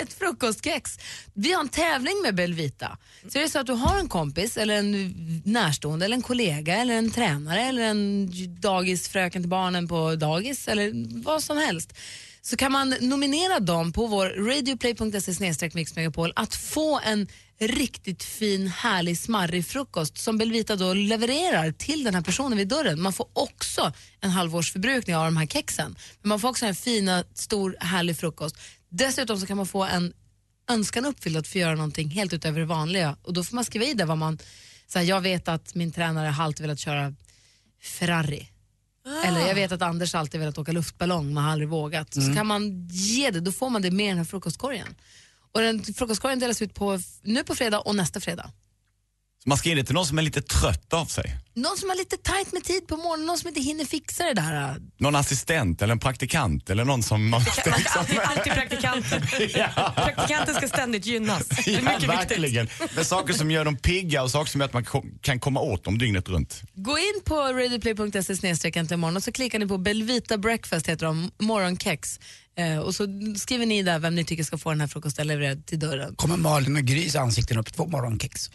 ett 0.00 0.12
frukostkex. 0.12 0.98
Vi 1.34 1.52
har 1.52 1.60
en 1.60 1.68
tävling 1.68 2.22
med 2.22 2.34
Belvita. 2.34 2.98
Så 3.28 3.38
är 3.38 3.42
det 3.42 3.48
så 3.48 3.58
att 3.58 3.66
du 3.66 3.72
har 3.72 3.98
en 3.98 4.08
kompis 4.08 4.56
eller 4.56 4.74
en 4.74 5.14
närstående 5.44 6.04
eller 6.04 6.16
en 6.16 6.22
kollega 6.22 6.76
eller 6.76 6.94
en 6.94 7.10
tränare 7.10 7.60
eller 7.60 7.82
en 7.82 8.30
dagisfröken 8.60 9.42
till 9.42 9.50
barnen 9.50 9.88
på 9.88 10.14
dagis 10.14 10.68
eller 10.68 10.92
vad 11.24 11.42
som 11.42 11.56
helst 11.56 11.92
så 12.46 12.56
kan 12.56 12.72
man 12.72 12.94
nominera 13.00 13.60
dem 13.60 13.92
på 13.92 14.06
vår 14.06 14.26
radioplay.se 14.26 15.70
mixmegapol 15.74 16.32
att 16.36 16.54
få 16.54 17.00
en 17.04 17.26
riktigt 17.58 18.22
fin, 18.22 18.66
härlig, 18.68 19.18
smarrig 19.18 19.66
frukost 19.66 20.18
som 20.18 20.38
Belvita 20.38 20.76
då 20.76 20.94
levererar 20.94 21.72
till 21.72 22.04
den 22.04 22.14
här 22.14 22.22
personen 22.22 22.58
vid 22.58 22.68
dörren. 22.68 23.02
Man 23.02 23.12
får 23.12 23.28
också 23.32 23.92
en 24.20 24.30
halvårsförbrukning 24.30 25.16
av 25.16 25.24
de 25.24 25.36
här 25.36 25.46
kexen. 25.46 25.96
Men 26.22 26.28
man 26.28 26.40
får 26.40 26.48
också 26.48 26.66
en 26.66 26.74
fina, 26.74 27.24
stor, 27.34 27.76
härlig 27.80 28.16
frukost. 28.16 28.56
Dessutom 28.88 29.40
så 29.40 29.46
kan 29.46 29.56
man 29.56 29.66
få 29.66 29.84
en 29.84 30.12
önskan 30.70 31.04
uppfylld 31.04 31.36
att 31.36 31.46
få 31.46 31.58
göra 31.58 31.74
någonting 31.74 32.08
helt 32.08 32.32
utöver 32.32 32.60
det 32.60 32.66
vanliga 32.66 33.16
och 33.22 33.32
då 33.32 33.44
får 33.44 33.54
man 33.54 33.64
skriva 33.64 33.84
i 33.84 33.94
det 33.94 34.04
vad 34.04 34.18
man, 34.18 34.38
så 34.86 34.98
här, 34.98 35.06
jag 35.06 35.20
vet 35.20 35.48
att 35.48 35.74
min 35.74 35.92
tränare 35.92 36.28
har 36.28 36.44
alltid 36.44 36.62
velat 36.62 36.78
köra 36.78 37.14
Ferrari. 37.82 38.48
Eller 39.24 39.40
jag 39.48 39.54
vet 39.54 39.72
att 39.72 39.82
Anders 39.82 40.14
alltid 40.14 40.40
velat 40.40 40.58
åka 40.58 40.72
luftballong 40.72 41.34
men 41.34 41.44
har 41.44 41.50
aldrig 41.50 41.68
vågat. 41.68 42.14
Så 42.14 42.34
kan 42.34 42.46
man 42.46 42.88
ge 42.88 43.30
det, 43.30 43.40
då 43.40 43.52
får 43.52 43.70
man 43.70 43.82
det 43.82 43.90
med 43.90 44.10
den 44.10 44.18
här 44.18 44.24
frukostkorgen. 44.24 44.94
Och 45.56 45.62
den 45.62 45.84
frukostkorgen 45.84 46.38
delas 46.38 46.62
ut 46.62 46.74
på, 46.74 47.00
nu 47.22 47.44
på 47.44 47.54
fredag 47.54 47.78
och 47.80 47.94
nästa 47.94 48.20
fredag. 48.20 48.50
Så 49.42 49.48
man 49.48 49.58
ska 49.58 49.68
ge 49.68 49.74
det 49.74 49.84
till 49.84 49.94
någon 49.94 50.06
som 50.06 50.18
är 50.18 50.22
lite 50.22 50.42
trött 50.42 50.92
av 50.92 51.06
sig. 51.06 51.36
Någon 51.54 51.76
som 51.76 51.88
har 51.88 51.96
lite 51.96 52.16
tajt 52.16 52.52
med 52.52 52.64
tid 52.64 52.86
på 52.86 52.96
morgonen, 52.96 53.26
någon 53.26 53.38
som 53.38 53.48
inte 53.48 53.60
hinner 53.60 53.84
fixa 53.84 54.24
det 54.24 54.34
där. 54.34 54.76
Någon 54.98 55.14
assistent 55.16 55.82
eller 55.82 55.92
en 55.92 55.98
praktikant 55.98 56.70
eller 56.70 56.84
någon 56.84 57.02
som 57.02 57.30
måste... 57.30 57.70
Alltid, 57.96 58.18
alltid 58.18 58.52
praktikanten. 58.52 59.22
Praktikanten 59.94 60.54
ska 60.54 60.68
ständigt 60.68 61.06
gynnas. 61.06 61.48
Det 61.48 61.66
är 61.66 61.72
Ja, 61.74 61.80
mycket 61.80 62.02
viktigt. 62.02 62.08
verkligen. 62.08 62.68
Med 62.96 63.06
saker 63.06 63.34
som 63.34 63.50
gör 63.50 63.64
dem 63.64 63.76
pigga 63.76 64.22
och 64.22 64.30
saker 64.30 64.50
som 64.50 64.60
gör 64.60 64.68
att 64.68 64.72
man 64.74 64.84
kan 65.20 65.40
komma 65.40 65.60
åt 65.60 65.84
dem 65.84 65.98
dygnet 65.98 66.28
runt. 66.28 66.62
Gå 66.74 66.98
in 66.98 67.20
på 67.24 67.34
radioplay.se 67.36 68.36
snedstreck 68.36 68.76
äntligen 68.76 69.00
morgon 69.00 69.16
och 69.16 69.22
så 69.24 69.32
klickar 69.32 69.58
ni 69.58 69.66
på 69.66 69.78
Belvita 69.78 70.38
Breakfast 70.38 70.88
heter 70.88 71.06
de, 71.06 71.30
morgonkex. 71.38 72.20
Eh, 72.58 72.78
och 72.78 72.94
så 72.94 73.06
skriver 73.36 73.66
ni 73.66 73.82
där 73.82 73.98
vem 73.98 74.14
ni 74.14 74.24
tycker 74.24 74.44
ska 74.44 74.58
få 74.58 74.70
den 74.70 74.80
här 74.80 74.88
frukosten 74.88 75.26
levererad 75.26 75.66
till 75.66 75.78
dörren. 75.78 76.14
Kommer 76.16 76.36
Malin 76.36 76.76
och 76.76 76.82
Grys 76.82 77.16
ansikten 77.16 77.58
upp 77.58 77.72
två 77.72 77.86
morgonkex. 77.86 78.50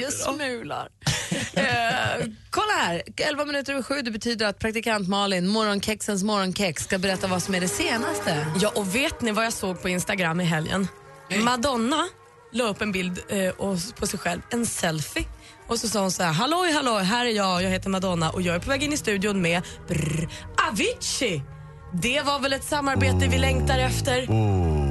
Jag 0.00 0.12
smular. 0.12 0.88
eh, 1.52 2.26
kolla 2.50 2.72
här, 2.72 3.02
11 3.16 3.44
minuter 3.44 3.72
över 3.72 3.82
sju. 3.82 4.02
Det 4.02 4.10
betyder 4.10 4.46
att 4.46 4.58
praktikant 4.58 5.08
Malin, 5.08 5.48
morgonkexens 5.48 6.22
morgonkex, 6.22 6.84
ska 6.84 6.98
berätta 6.98 7.26
vad 7.26 7.42
som 7.42 7.54
är 7.54 7.60
det 7.60 7.68
senaste. 7.68 8.46
Ja, 8.60 8.72
och 8.74 8.94
vet 8.94 9.20
ni 9.20 9.32
vad 9.32 9.44
jag 9.44 9.52
såg 9.52 9.82
på 9.82 9.88
Instagram 9.88 10.40
i 10.40 10.44
helgen? 10.44 10.88
Madonna 11.44 12.04
la 12.52 12.64
upp 12.64 12.82
en 12.82 12.92
bild 12.92 13.18
eh, 13.28 13.48
och, 13.48 13.78
på 13.96 14.06
sig 14.06 14.18
själv, 14.18 14.40
en 14.50 14.66
selfie. 14.66 15.24
Och 15.66 15.78
så 15.78 15.88
sa 15.88 16.00
hon 16.00 16.12
så 16.12 16.22
här, 16.22 16.32
halloj 16.32 16.72
halloj, 16.72 17.02
här 17.04 17.26
är 17.26 17.30
jag, 17.30 17.62
jag 17.62 17.70
heter 17.70 17.90
Madonna 17.90 18.30
och 18.30 18.42
jag 18.42 18.54
är 18.54 18.60
på 18.60 18.70
väg 18.70 18.82
in 18.82 18.92
i 18.92 18.96
studion 18.96 19.42
med 19.42 19.62
brr, 19.88 20.28
Avicii. 20.70 21.42
Det 21.92 22.20
var 22.20 22.38
väl 22.40 22.52
ett 22.52 22.64
samarbete 22.64 23.28
vi 23.28 23.38
längtar 23.38 23.78
efter. 23.78 24.28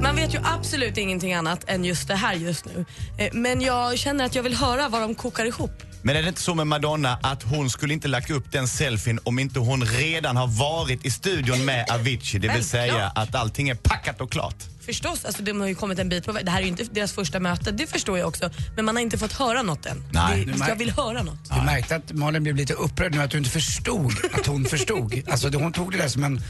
Man 0.02 0.16
vet 0.16 0.34
ju 0.34 0.40
absolut 0.44 0.98
ingenting 0.98 1.34
annat 1.34 1.70
än 1.70 1.86
just 1.86 2.08
det 2.08 2.16
här 2.16 2.34
just 2.34 2.66
nu. 2.66 2.86
Eh, 3.18 3.30
Men 3.34 3.62
jag 3.62 3.98
känner 3.98 4.26
att 4.26 4.36
jag 4.36 4.44
vill 4.44 4.56
höra 4.56 4.90
vad 4.90 5.02
de 5.02 5.16
kokar 5.16 5.46
ihop. 5.46 5.72
Men 6.02 6.16
är 6.16 6.22
det 6.22 6.28
inte 6.30 6.42
så 6.42 6.56
med 6.56 6.68
Madonna 6.68 7.20
att 7.24 7.44
hon 7.44 7.70
skulle 7.70 7.94
inte 7.94 8.08
lagt 8.08 8.30
upp 8.30 8.52
den 8.52 8.68
selfien 8.68 9.20
om 9.24 9.40
inte 9.40 9.60
hon 9.60 9.86
redan 9.86 10.38
har 10.38 10.48
varit 10.48 11.06
i 11.06 11.12
studion 11.12 11.66
med 11.66 11.86
Avicii? 11.92 12.40
Det 12.40 12.54
vill 12.54 12.64
säga 12.66 13.12
att 13.16 13.36
allting 13.36 13.70
är 13.70 13.76
packat 13.76 14.22
och 14.22 14.32
klart. 14.32 14.56
Förstås, 14.88 15.26
alltså, 15.26 15.44
de 15.44 15.60
har 15.62 15.68
ju 15.68 15.76
kommit 15.76 16.00
en 16.00 16.10
bit 16.10 16.26
på 16.26 16.32
väg. 16.32 16.46
Det 16.46 16.52
här 16.52 16.60
är 16.60 16.64
ju 16.64 16.68
inte 16.68 16.84
deras 16.84 17.14
första 17.14 17.40
möte, 17.40 17.72
det 17.72 17.88
förstår 17.88 18.18
jag 18.18 18.28
också. 18.28 18.50
Men 18.76 18.86
man 18.86 18.96
har 18.96 19.02
inte 19.02 19.18
fått 19.18 19.34
höra 19.34 19.62
något 19.62 19.86
än. 19.86 20.04
Nej. 20.14 20.46
Det, 20.46 20.68
jag 20.68 20.76
vill 20.76 20.92
höra 20.92 21.24
något. 21.24 21.50
Du 21.56 21.62
märkte 21.66 21.96
att 21.96 22.12
Malin 22.12 22.44
blev 22.44 22.56
lite 22.56 22.74
upprörd 22.74 23.16
nu 23.16 23.22
att 23.22 23.32
du 23.32 23.38
inte 23.38 23.50
förstod 23.50 24.14
att 24.34 24.46
hon 24.46 24.66
förstod. 24.66 25.22
Alltså 25.32 25.50
hon 25.50 25.74
tog 25.74 25.92
det 25.92 25.98
där 25.98 26.08
som 26.08 26.24
en... 26.24 26.42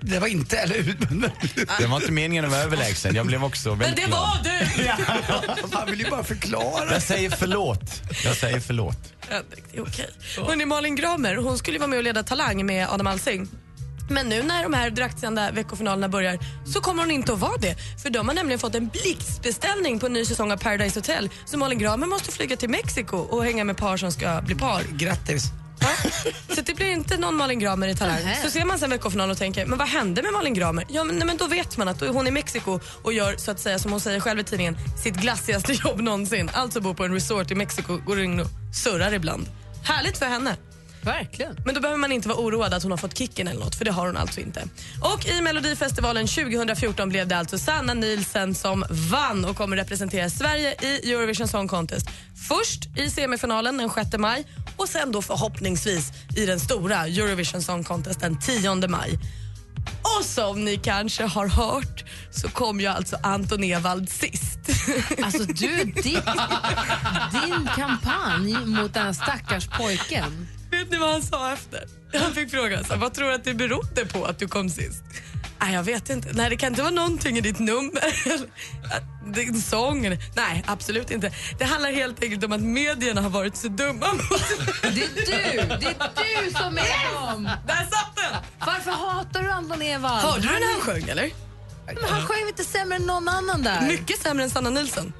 Det 0.00 0.18
var 0.18 0.26
inte, 0.26 0.56
eller 0.56 0.82
hur? 0.82 0.96
Det 1.78 1.86
var 1.86 1.96
inte 1.96 2.12
meningen 2.12 2.44
att 2.44 2.50
vara 2.50 2.60
överlägsen. 2.62 3.14
Jag 3.14 3.26
blev 3.26 3.44
också 3.44 3.74
väldigt 3.74 3.96
det 3.96 4.06
glad. 4.06 4.20
var 4.20 4.38
du! 4.44 5.76
Han 5.76 5.90
vill 5.90 6.00
ju 6.00 6.10
bara 6.10 6.24
förklara. 6.24 6.92
Jag 6.92 7.02
säger 7.02 7.30
förlåt. 7.30 8.02
Jag 8.24 8.36
säger 8.36 8.60
förlåt. 8.60 9.14
Ja, 9.30 9.36
det 9.70 9.78
är 9.78 9.82
okej. 9.82 10.10
Hörrni, 10.36 10.64
Malin 10.64 10.96
Gramer, 10.96 11.36
hon 11.36 11.58
skulle 11.58 11.74
ju 11.74 11.78
vara 11.78 11.88
med 11.88 11.96
och 11.96 12.04
leda 12.04 12.22
Talang 12.22 12.66
med 12.66 12.88
Adam 12.88 13.06
Alsing. 13.06 13.48
Men 14.10 14.28
nu 14.28 14.42
när 14.42 14.62
de 14.62 14.72
här 14.74 14.90
direktsända 14.90 15.50
veckofinalerna 15.50 16.08
börjar 16.08 16.38
så 16.64 16.80
kommer 16.80 17.02
hon 17.02 17.10
inte 17.10 17.32
att 17.32 17.38
vara 17.38 17.56
det. 17.56 17.76
För 18.02 18.10
de 18.10 18.28
har 18.28 18.34
nämligen 18.34 18.58
fått 18.58 18.74
en 18.74 18.88
blixtbeställning 18.88 19.98
på 19.98 20.06
en 20.06 20.12
ny 20.12 20.24
säsong 20.24 20.52
av 20.52 20.56
Paradise 20.56 20.98
Hotel. 20.98 21.30
Så 21.44 21.58
Malin 21.58 21.78
Gramer 21.78 22.06
måste 22.06 22.32
flyga 22.32 22.56
till 22.56 22.70
Mexiko 22.70 23.16
och 23.16 23.44
hänga 23.44 23.64
med 23.64 23.76
par 23.76 23.96
som 23.96 24.12
ska 24.12 24.40
bli 24.42 24.54
par. 24.54 24.82
Grattis. 24.82 25.44
Så 26.54 26.60
det 26.60 26.74
blir 26.74 26.86
inte 26.86 27.16
någon 27.18 27.34
Malin 27.34 27.58
Gramer 27.58 27.88
i 27.88 27.94
Talang. 27.94 28.18
Så 28.42 28.50
ser 28.50 28.64
man 28.64 28.78
sen 28.78 28.90
veckofinalen 28.90 29.30
och 29.30 29.38
tänker, 29.38 29.66
men 29.66 29.78
vad 29.78 29.88
hände 29.88 30.22
med 30.22 30.32
Malin 30.32 30.54
Gramer? 30.54 30.84
Ja, 30.88 31.04
men, 31.04 31.16
nej, 31.16 31.26
men 31.26 31.36
då 31.36 31.46
vet 31.46 31.76
man 31.76 31.88
att 31.88 32.00
då 32.00 32.06
är 32.06 32.10
hon 32.10 32.26
i 32.26 32.30
Mexiko 32.30 32.80
och 33.02 33.12
gör, 33.12 33.36
så 33.36 33.50
att 33.50 33.60
säga, 33.60 33.78
som 33.78 33.90
hon 33.90 34.00
säger 34.00 34.20
själv 34.20 34.40
i 34.40 34.44
tidningen, 34.44 34.76
sitt 35.02 35.16
glassigaste 35.16 35.72
jobb 35.84 36.00
någonsin. 36.00 36.50
Alltså 36.52 36.80
bor 36.80 36.94
på 36.94 37.04
en 37.04 37.14
resort 37.14 37.50
i 37.50 37.54
Mexiko, 37.54 37.96
går 37.96 38.20
in 38.20 38.40
och 38.40 38.46
surrar 38.82 39.14
ibland. 39.14 39.46
Härligt 39.84 40.18
för 40.18 40.26
henne. 40.26 40.56
Verkligen. 41.06 41.56
Men 41.64 41.74
då 41.74 41.80
behöver 41.80 41.98
man 41.98 42.12
inte 42.12 42.28
vara 42.28 42.38
oroad 42.38 42.74
att 42.74 42.82
hon 42.82 42.92
har 42.92 42.98
fått 42.98 43.18
kicken 43.18 43.48
eller 43.48 43.60
något, 43.60 43.74
för 43.74 43.84
det 43.84 43.90
har 43.90 44.06
hon 44.06 44.16
alltså 44.16 44.40
inte. 44.40 44.68
Och 45.00 45.26
i 45.26 45.40
Melodifestivalen 45.40 46.26
2014 46.26 47.08
blev 47.08 47.28
det 47.28 47.36
alltså 47.36 47.58
Sanna 47.58 47.94
Nielsen 47.94 48.54
som 48.54 48.84
vann 48.90 49.44
och 49.44 49.56
kommer 49.56 49.76
representera 49.76 50.30
Sverige 50.30 50.74
i 50.82 51.12
Eurovision 51.12 51.48
Song 51.48 51.68
Contest. 51.68 52.06
Först 52.48 52.98
i 52.98 53.10
semifinalen 53.10 53.76
den 53.76 53.90
6 53.90 54.18
maj 54.18 54.46
och 54.76 54.88
sen 54.88 55.12
då 55.12 55.22
förhoppningsvis 55.22 56.12
i 56.36 56.46
den 56.46 56.60
stora 56.60 57.06
Eurovision 57.06 57.62
Song 57.62 57.84
Contest 57.84 58.20
den 58.20 58.40
10 58.40 58.74
maj. 58.88 59.18
Och 60.02 60.24
som 60.24 60.64
ni 60.64 60.76
kanske 60.76 61.24
har 61.24 61.48
hört 61.48 62.04
så 62.30 62.48
kom 62.48 62.80
ju 62.80 62.86
alltså 62.86 63.16
Anton 63.22 63.64
Ewald 63.64 64.10
sist. 64.10 64.58
Alltså 65.22 65.44
du, 65.44 65.84
din, 65.84 66.20
din 67.32 67.68
kampanj 67.76 68.66
mot 68.66 68.94
den 68.94 69.06
här 69.06 69.12
stackars 69.12 69.68
pojken. 69.68 70.48
Vet 70.70 70.90
ni 70.90 70.98
vad 70.98 71.12
han 71.12 71.22
sa 71.22 71.52
efter? 71.52 71.84
Han 72.14 72.34
fick 72.34 72.50
frågan 72.50 72.84
så 72.84 72.92
här, 72.92 73.00
vad 73.00 73.14
tror 73.14 73.28
du 73.28 73.34
att 73.34 73.44
det 73.44 73.54
berodde 73.54 74.06
på 74.06 74.24
att 74.24 74.38
du 74.38 74.48
kom 74.48 74.68
sist? 74.70 75.02
Nej, 75.60 75.74
jag 75.74 75.82
vet 75.82 76.10
inte. 76.10 76.28
Nej, 76.32 76.50
det 76.50 76.56
kan 76.56 76.68
inte 76.68 76.82
vara 76.82 76.92
någonting 76.94 77.38
i 77.38 77.40
ditt 77.40 77.58
nummer. 77.58 78.02
Din 79.34 79.62
sång. 79.62 80.18
Nej, 80.36 80.64
absolut 80.66 81.10
inte. 81.10 81.32
Det 81.58 81.64
handlar 81.64 81.92
helt 81.92 82.22
enkelt 82.22 82.44
om 82.44 82.52
att 82.52 82.60
medierna 82.60 83.20
har 83.20 83.30
varit 83.30 83.56
så 83.56 83.68
dumma 83.68 84.12
mot 84.12 84.42
Det 84.82 84.88
är 84.88 84.92
du! 85.14 85.76
Det 85.76 85.86
är 85.86 86.44
du 86.44 86.50
som 86.50 86.78
är 86.78 87.14
dem! 87.26 87.44
Där 87.66 87.74
satt 87.76 88.16
den! 88.16 88.42
Varför 88.66 88.90
hatar 88.90 89.42
du 89.42 89.50
Anton 89.50 89.82
Ewald? 89.82 90.20
Hörde 90.22 90.40
du 90.42 90.48
när 90.48 90.72
han 90.72 90.80
sjöng 90.80 91.08
eller? 91.08 91.30
Men 91.86 92.04
han 92.10 92.22
sjöng 92.22 92.48
inte 92.48 92.64
sämre 92.64 92.96
än 92.96 93.02
någon 93.02 93.28
annan 93.28 93.62
där. 93.62 93.80
Mycket 93.80 94.22
sämre 94.22 94.44
än 94.44 94.50
Sanna 94.50 94.70
Nilsson. 94.70 95.12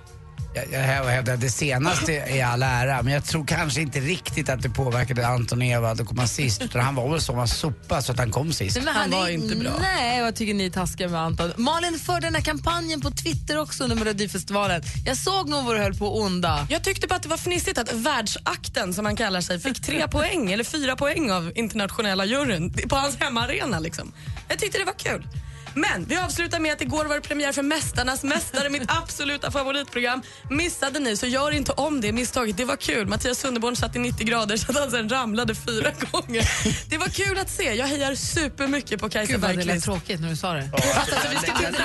Jag, 0.73 0.79
hävdar 0.81 1.35
att 1.35 1.41
det 1.41 1.51
senaste 1.51 2.13
är 2.13 2.45
all 2.45 2.63
ära, 2.63 3.03
men 3.03 3.13
jag 3.13 3.25
tror 3.25 3.45
kanske 3.47 3.81
inte 3.81 4.01
riktigt 4.01 4.49
att 4.49 4.63
det 4.63 4.71
påverkade 4.71 5.27
Anton 5.27 5.63
Ewald 5.63 6.01
att 6.01 6.07
komma 6.07 6.27
sist. 6.27 6.63
Utan 6.63 6.81
han 6.81 6.95
var 6.95 7.11
väl 7.11 7.21
så 7.21 7.33
man 7.33 7.49
sopa 7.49 8.03
så 8.03 8.13
att 8.13 8.19
han 8.19 8.31
kom 8.31 8.53
sist. 8.53 8.77
Men 8.85 8.95
Han 8.95 9.11
var 9.11 9.29
är- 9.29 9.33
inte 9.33 9.57
bra. 9.57 9.71
Nej, 9.81 10.19
jag 10.19 10.37
tycker 10.37 10.55
ni 10.55 10.67
är 10.67 10.71
taskiga 10.71 11.09
med 11.09 11.21
Anton. 11.21 11.53
Malin 11.57 11.99
förde 11.99 12.21
den 12.27 12.35
här 12.35 12.43
kampanjen 12.43 13.01
på 13.01 13.11
Twitter 13.11 13.59
också 13.61 13.83
under 13.85 13.97
Melodifestivalen. 13.97 14.83
Jag 15.07 15.17
såg 15.17 15.49
nog 15.49 15.65
vad 15.65 15.77
du 15.77 15.83
höll 15.83 15.95
på 15.95 16.21
onda. 16.21 16.67
Jag 16.71 16.83
tyckte 16.85 17.07
bara 17.07 17.15
att 17.17 17.23
det 17.23 17.29
var 17.29 17.37
fnissigt 17.37 17.79
att 17.79 17.93
världsakten, 17.93 18.95
som 18.95 19.05
han 19.05 19.17
kallar 19.17 19.41
sig, 19.41 19.61
fick 19.61 19.83
tre 19.83 20.09
poäng 20.09 20.53
eller 20.53 20.65
fyra 20.65 20.97
poäng 20.97 21.31
av 21.31 21.53
internationella 21.55 22.25
juryn 22.25 22.73
på 22.89 22.97
hans 22.97 23.17
hemmaarena. 23.21 23.79
Liksom. 23.79 24.13
Jag 24.49 24.59
tyckte 24.59 24.79
det 24.79 24.85
var 24.85 24.93
kul. 24.99 25.27
Men 25.77 26.05
vi 26.09 26.17
avslutar 26.17 26.59
med 26.61 26.73
att 26.73 26.81
igår 26.81 27.05
var 27.05 27.15
det 27.15 27.21
premiär 27.21 27.53
för 27.53 27.63
Mästarnas 27.63 28.23
mästare, 28.23 28.69
mitt 28.69 28.83
absoluta 28.87 29.51
favoritprogram. 29.51 30.23
Missade 30.51 30.99
ni 30.99 31.17
så 31.17 31.27
gör 31.27 31.51
inte 31.51 31.73
om 31.73 32.01
det 32.01 32.13
misstaget. 32.13 32.57
Det 32.57 32.65
var 32.65 32.77
kul. 32.77 33.07
Mattias 33.07 33.39
Sunderborn 33.39 33.77
satt 33.77 33.97
i 33.97 33.99
90 33.99 34.27
grader 34.27 34.57
så 34.57 34.71
att 34.73 34.79
han 34.79 34.91
sen 34.91 35.09
ramlade 35.09 35.55
fyra 35.55 35.91
gånger. 36.13 36.51
Det 36.91 36.99
var 36.99 37.07
kul 37.09 37.39
att 37.39 37.51
se. 37.51 37.75
Jag 37.75 37.87
hejar 37.87 38.15
supermycket 38.15 39.01
på 39.01 39.09
Kajsa 39.09 39.33
Gud 39.33 39.41
vad 39.41 39.57
det 39.57 39.65
lät 39.65 39.83
tråkigt 39.85 40.21
när 40.21 40.29
du 40.29 40.37
sa 40.37 40.53
det. 40.53 40.71
Alltså, 40.73 41.15
vi 41.31 41.37
ska 41.37 41.53
Det 41.59 41.71
lät 41.71 41.81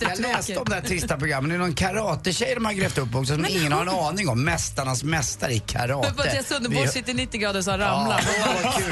Jag 0.00 0.08
läste 0.08 0.18
jättetråkigt. 0.20 0.58
om 0.58 0.64
det 0.68 0.74
här 0.74 0.82
trista 0.82 1.16
programmet. 1.16 1.50
Det 1.50 1.54
är 1.54 1.58
någon 1.58 1.74
karatetjej 1.74 2.54
de 2.54 2.64
har 2.64 2.72
grävt 2.72 2.98
upp 2.98 3.14
också 3.14 3.34
som 3.34 3.46
ingen 3.46 3.72
har 3.72 3.82
en 3.82 3.88
aning 3.88 4.28
om. 4.28 4.44
Mästarnas 4.44 5.04
mästare 5.04 5.52
i 5.52 5.58
karate. 5.58 6.08
Men 6.08 6.16
Mattias 6.26 6.46
Sunderborn 6.48 6.82
Vi- 6.82 6.88
sitter 6.88 7.10
i 7.10 7.14
90 7.14 7.40
grader 7.40 7.62
så 7.62 7.70
han 7.70 7.80
Ja, 7.80 7.86
ramlar. 7.86 8.24
vad 8.64 8.74
kul. 8.74 8.84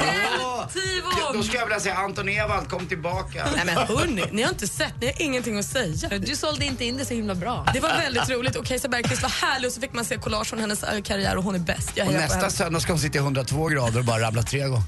Tivon! 0.73 1.33
Då 1.33 1.43
skulle 1.43 1.57
jag 1.59 1.65
vilja 1.65 1.79
säga 1.79 1.95
Anton 1.95 2.29
Ewald, 2.29 2.69
kom 2.69 2.87
tillbaka. 2.87 3.47
Nej 3.55 3.65
men 3.65 3.75
hörni, 3.77 4.20
ni 4.31 4.41
har 4.41 4.49
inte 4.49 4.67
sett, 4.67 4.93
ni 5.01 5.05
har 5.07 5.21
ingenting 5.21 5.59
att 5.59 5.65
säga. 5.65 6.19
Du 6.19 6.35
sålde 6.35 6.65
inte 6.65 6.85
in 6.85 6.97
det 6.97 7.05
så 7.05 7.13
himla 7.13 7.35
bra. 7.35 7.67
Det 7.73 7.79
var 7.79 7.89
väldigt 7.89 8.29
roligt 8.29 8.55
och 8.55 8.65
Kajsa 8.65 8.87
Bergqvist 8.87 9.21
var 9.21 9.29
härlig 9.29 9.67
och 9.67 9.73
så 9.73 9.81
fick 9.81 9.93
man 9.93 10.05
se 10.05 10.17
collage 10.17 10.47
från 10.47 10.59
hennes 10.59 10.83
äh, 10.83 11.01
karriär 11.01 11.37
och 11.37 11.43
hon 11.43 11.55
är 11.55 11.59
bäst. 11.59 11.91
Jag 11.95 12.07
Och 12.07 12.13
nästa 12.13 12.49
söndag 12.49 12.79
ska 12.79 12.91
hon 12.91 12.99
sitta 12.99 13.17
i 13.17 13.21
102 13.21 13.67
grader 13.67 13.99
och 13.99 14.05
bara 14.05 14.21
ramla 14.21 14.43
tre 14.43 14.59
gånger. 14.67 14.83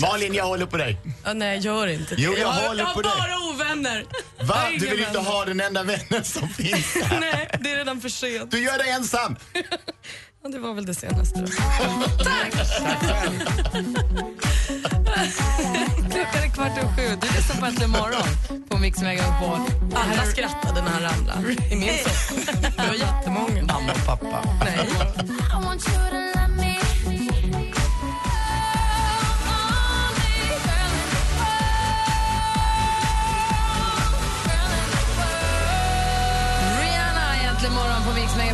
Malin, 0.00 0.34
jag 0.34 0.44
håller 0.44 0.66
på 0.66 0.76
dig. 0.76 0.98
Ja, 1.24 1.32
nej, 1.32 1.58
gör 1.58 1.86
inte 1.86 2.14
det. 2.14 2.22
Jo, 2.22 2.34
jag 2.38 2.48
har, 2.48 2.68
håller 2.68 2.80
jag 2.80 2.86
har 2.86 2.94
på 2.94 3.02
dig. 3.02 3.12
bara 3.18 3.38
ovänner. 3.50 4.04
Jag 4.38 4.44
Va? 4.46 4.54
har 4.54 4.70
Du 4.70 4.88
vill 4.90 5.00
inte 5.00 5.18
ha 5.18 5.44
den 5.44 5.60
enda 5.60 5.82
vännen 5.82 6.24
som 6.24 6.48
finns. 6.48 6.96
Nej, 7.20 7.50
det 7.60 7.70
är 7.72 7.76
redan 7.76 8.00
för 8.00 8.08
sent. 8.08 8.50
Du 8.50 8.58
gör 8.58 8.78
dig 8.78 8.90
ensam. 8.90 9.36
Ja, 10.44 10.48
det 10.50 10.58
var 10.58 10.74
väl 10.74 10.86
det 10.86 10.94
senaste. 10.94 11.40
då. 11.40 11.46
Klockan 16.10 16.42
är 16.42 16.54
kvart 16.54 16.78
över 16.78 16.96
sju. 16.96 17.18
Du 17.20 17.26
lyssnar 17.36 17.60
på 17.60 17.66
Äntligen 17.66 17.90
morgon 17.90 18.62
på 18.68 18.78
Mix 18.78 19.02
Megapol. 19.02 19.58
Alla 19.94 20.22
skrattade 20.26 20.82
när 20.82 20.90
han 20.90 21.02
ramlade 21.02 21.52
i 21.70 21.76
min 21.76 21.98
soffa. 22.04 22.52
Det 22.52 22.88
var 22.88 22.94
jättemånga. 22.94 23.62
Mamma 23.62 23.92
och 23.92 24.06
pappa. 24.06 24.44
Nej. 24.64 24.88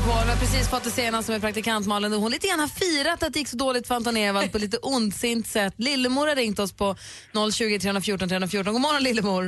På. 0.08 0.14
Vi 0.26 0.30
har 0.34 0.40
precis 0.46 0.66
fått 0.74 0.84
det 0.90 0.96
senaste 1.02 1.28
med 1.32 1.40
praktikant 1.46 1.84
Malin 1.92 2.12
och 2.14 2.20
hon 2.24 2.32
lite 2.36 2.46
grann 2.48 2.62
har 2.66 2.72
firat 2.82 3.18
att 3.22 3.32
det 3.32 3.38
gick 3.42 3.52
så 3.54 3.60
dåligt 3.66 3.86
för 3.88 3.94
Anton 3.98 4.16
Ewald 4.26 4.48
på 4.52 4.58
lite 4.66 4.78
ondsint 4.94 5.46
sätt. 5.56 5.74
Lillemor 5.88 6.26
har 6.30 6.36
ringt 6.44 6.58
oss 6.64 6.72
på 6.82 6.88
020 7.60 7.78
314 7.78 8.28
314. 8.28 8.72
God 8.76 8.84
morgon 8.86 9.02
Lillemor. 9.08 9.44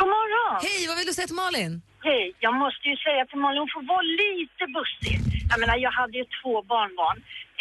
God 0.00 0.10
morgon! 0.16 0.52
Hej, 0.68 0.80
vad 0.88 0.96
vill 0.98 1.08
du 1.10 1.14
säga 1.18 1.28
till 1.30 1.42
Malin? 1.44 1.72
Hej, 2.08 2.24
jag 2.46 2.54
måste 2.64 2.84
ju 2.92 2.96
säga 3.06 3.22
till 3.30 3.40
Malin, 3.44 3.60
hon 3.64 3.72
får 3.76 3.84
vara 3.94 4.06
lite 4.24 4.64
bussig. 4.76 5.16
Jag 5.50 5.58
menar, 5.62 5.76
jag 5.86 5.94
hade 6.00 6.16
ju 6.20 6.26
två 6.38 6.54
barnbarn. 6.72 7.18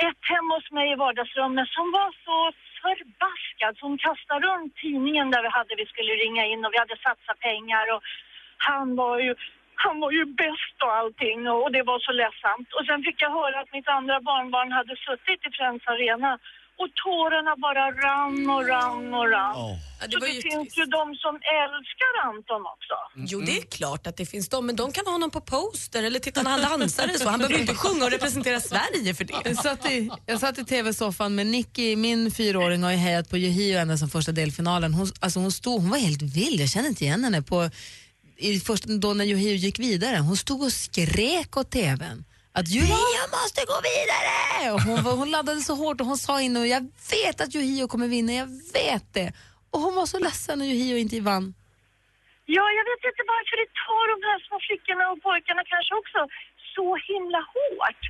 Ett 0.08 0.24
hemma 0.34 0.52
hos 0.58 0.68
mig 0.78 0.88
i 0.94 0.96
vardagsrummet 1.06 1.68
som 1.78 1.88
var 1.98 2.10
så 2.26 2.38
förbaskad 2.84 3.72
så 3.76 3.82
hon 3.88 3.98
kastade 4.08 4.42
runt 4.48 4.72
tidningen 4.84 5.28
där 5.34 5.42
vi 5.46 5.50
hade, 5.58 5.72
vi 5.84 5.88
skulle 5.94 6.14
ringa 6.24 6.44
in 6.52 6.62
och 6.66 6.72
vi 6.74 6.80
hade 6.84 6.98
satsat 7.08 7.40
pengar 7.50 7.86
och 7.94 8.02
han 8.70 8.88
var 9.02 9.16
ju 9.26 9.32
han 9.86 9.96
var 10.04 10.12
ju 10.20 10.24
bäst 10.44 10.78
och 10.86 10.94
allting 11.00 11.40
och, 11.56 11.72
det 11.76 11.84
var 11.92 12.00
så 12.08 12.12
ledsamt. 12.22 12.70
Och 12.78 12.86
sen 12.88 13.00
fick 13.08 13.18
jag 13.26 13.32
höra 13.40 13.56
att 13.62 13.72
mitt 13.78 13.90
andra 13.98 14.18
barnbarn 14.30 14.72
hade 14.80 14.96
suttit 15.08 15.40
i 15.48 15.50
Friends 15.58 15.84
Arena 15.94 16.32
och 16.82 16.90
tårarna 17.04 17.54
bara 17.66 17.84
rann 18.06 18.50
och 18.56 18.68
rann 18.68 19.14
och 19.14 19.28
rann. 19.32 19.56
Det 20.06 20.12
så 20.12 20.20
var 20.20 20.28
det 20.28 20.34
ju 20.34 20.42
finns 20.42 20.78
ju 20.78 20.86
de 20.86 21.16
som 21.16 21.36
älskar 21.36 22.12
Anton 22.28 22.62
också. 22.74 22.96
Jo, 23.16 23.40
det 23.48 23.58
är 23.58 23.66
klart 23.78 24.08
att 24.08 24.18
det 24.18 24.26
finns 24.26 24.50
de, 24.50 24.66
men 24.66 24.76
de 24.76 24.92
kan 24.92 25.06
ha 25.06 25.12
honom 25.12 25.32
på 25.32 25.42
poster 25.42 26.04
eller 26.04 26.20
titta 26.20 26.42
när 26.44 26.52
han 26.52 26.62
dansar 26.62 27.04
eller 27.04 27.14
så. 27.14 27.30
Han 27.30 27.40
behöver 27.40 27.60
inte 27.60 27.76
sjunga 27.76 28.06
och 28.06 28.12
representera 28.12 28.60
Sverige 28.60 29.14
för 29.14 29.24
det. 29.24 29.34
Jag 29.44 29.56
satt 29.56 29.92
i, 29.92 30.12
jag 30.26 30.40
satt 30.40 30.58
i 30.58 30.66
tv-soffan 30.66 31.36
med 31.36 31.48
Nicky, 31.48 31.96
min 31.96 32.32
fyraåring 32.32 32.84
har 32.84 32.92
ju 32.92 32.98
hejat 32.98 33.30
på 33.30 33.36
och 33.36 33.42
henne 33.42 33.98
som 33.98 34.10
första 34.10 34.32
delfinalen. 34.32 34.94
Hon, 34.94 35.08
alltså 35.20 35.40
hon, 35.40 35.52
stod, 35.52 35.82
hon 35.82 35.90
var 35.90 35.98
helt 35.98 36.22
vild, 36.22 36.62
jag 36.62 36.70
kände 36.70 36.90
inte 36.90 37.04
igen 37.04 37.24
henne 37.24 37.42
på, 37.42 37.70
i 38.38 38.60
först, 38.60 38.84
då 38.84 39.14
när 39.14 39.26
Juhi 39.26 39.56
gick 39.56 39.80
vidare. 39.80 40.18
Hon 40.18 40.38
stod 40.38 40.64
och 40.64 40.72
skrek 40.72 41.58
åt 41.58 41.72
tvn 41.72 42.26
att 42.58 42.68
Juhio 42.76 43.24
måste 43.38 43.62
gå 43.72 43.78
vidare! 43.92 44.72
Och 44.74 44.82
hon, 44.88 45.00
hon 45.20 45.30
laddade 45.36 45.62
så 45.70 45.74
hårt 45.82 46.02
och 46.02 46.08
hon 46.12 46.18
sa 46.28 46.42
in 46.46 46.58
och 46.58 46.68
jag 46.76 46.82
vet 47.16 47.38
att 47.44 47.52
Juhio 47.56 47.88
kommer 47.94 48.08
vinna, 48.08 48.32
jag 48.44 48.50
vet 48.80 49.06
det. 49.18 49.30
Och 49.72 49.80
hon 49.86 49.94
var 50.00 50.06
så 50.14 50.20
ledsen 50.28 50.60
när 50.60 50.66
Juhio 50.72 50.98
inte 51.06 51.20
vann. 51.32 51.48
Ja, 52.58 52.66
jag 52.78 52.86
vet 52.92 53.02
inte 53.10 53.24
varför 53.36 53.56
det 53.62 53.70
tar 53.86 54.06
de 54.14 54.18
här 54.28 54.38
små 54.48 54.58
flickorna 54.68 55.04
och 55.12 55.20
pojkarna 55.28 55.64
kanske 55.74 55.94
också 56.02 56.20
så 56.76 56.88
himla 57.10 57.42
hårt. 57.56 58.04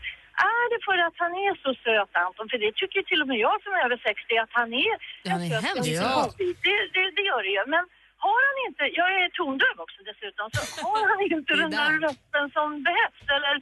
Är 0.55 0.65
det 0.71 0.79
för 0.87 0.97
att 1.07 1.17
han 1.23 1.31
är 1.47 1.53
så 1.63 1.71
söt, 1.85 2.13
Anton? 2.25 2.45
För 2.51 2.57
det 2.63 2.71
tycker 2.81 2.99
till 3.09 3.21
och 3.23 3.29
med 3.31 3.39
jag 3.47 3.55
som 3.63 3.71
är 3.77 3.81
över 3.87 3.99
60 4.09 4.37
att 4.43 4.53
han 4.59 4.69
är 4.87 4.95
Ja, 5.23 5.31
han 5.33 5.41
är 5.41 5.49
söt 5.51 5.65
hemskt 5.69 5.99
godbit. 6.15 6.57
Det, 6.65 6.77
det, 6.95 7.03
det 7.17 7.23
gör 7.29 7.41
det 7.47 7.53
ju. 7.57 7.63
Men 7.75 7.83
har 8.25 8.39
han 8.47 8.55
inte, 8.67 8.83
jag 8.99 9.07
är 9.21 9.27
tondöv 9.39 9.75
också 9.85 9.99
dessutom, 10.09 10.45
så 10.55 10.59
har 10.87 11.01
han 11.11 11.19
inte 11.37 11.51
den 11.63 11.71
där 11.77 11.91
rösten 12.05 12.45
som 12.57 12.67
behövs 12.87 13.23
eller 13.37 13.55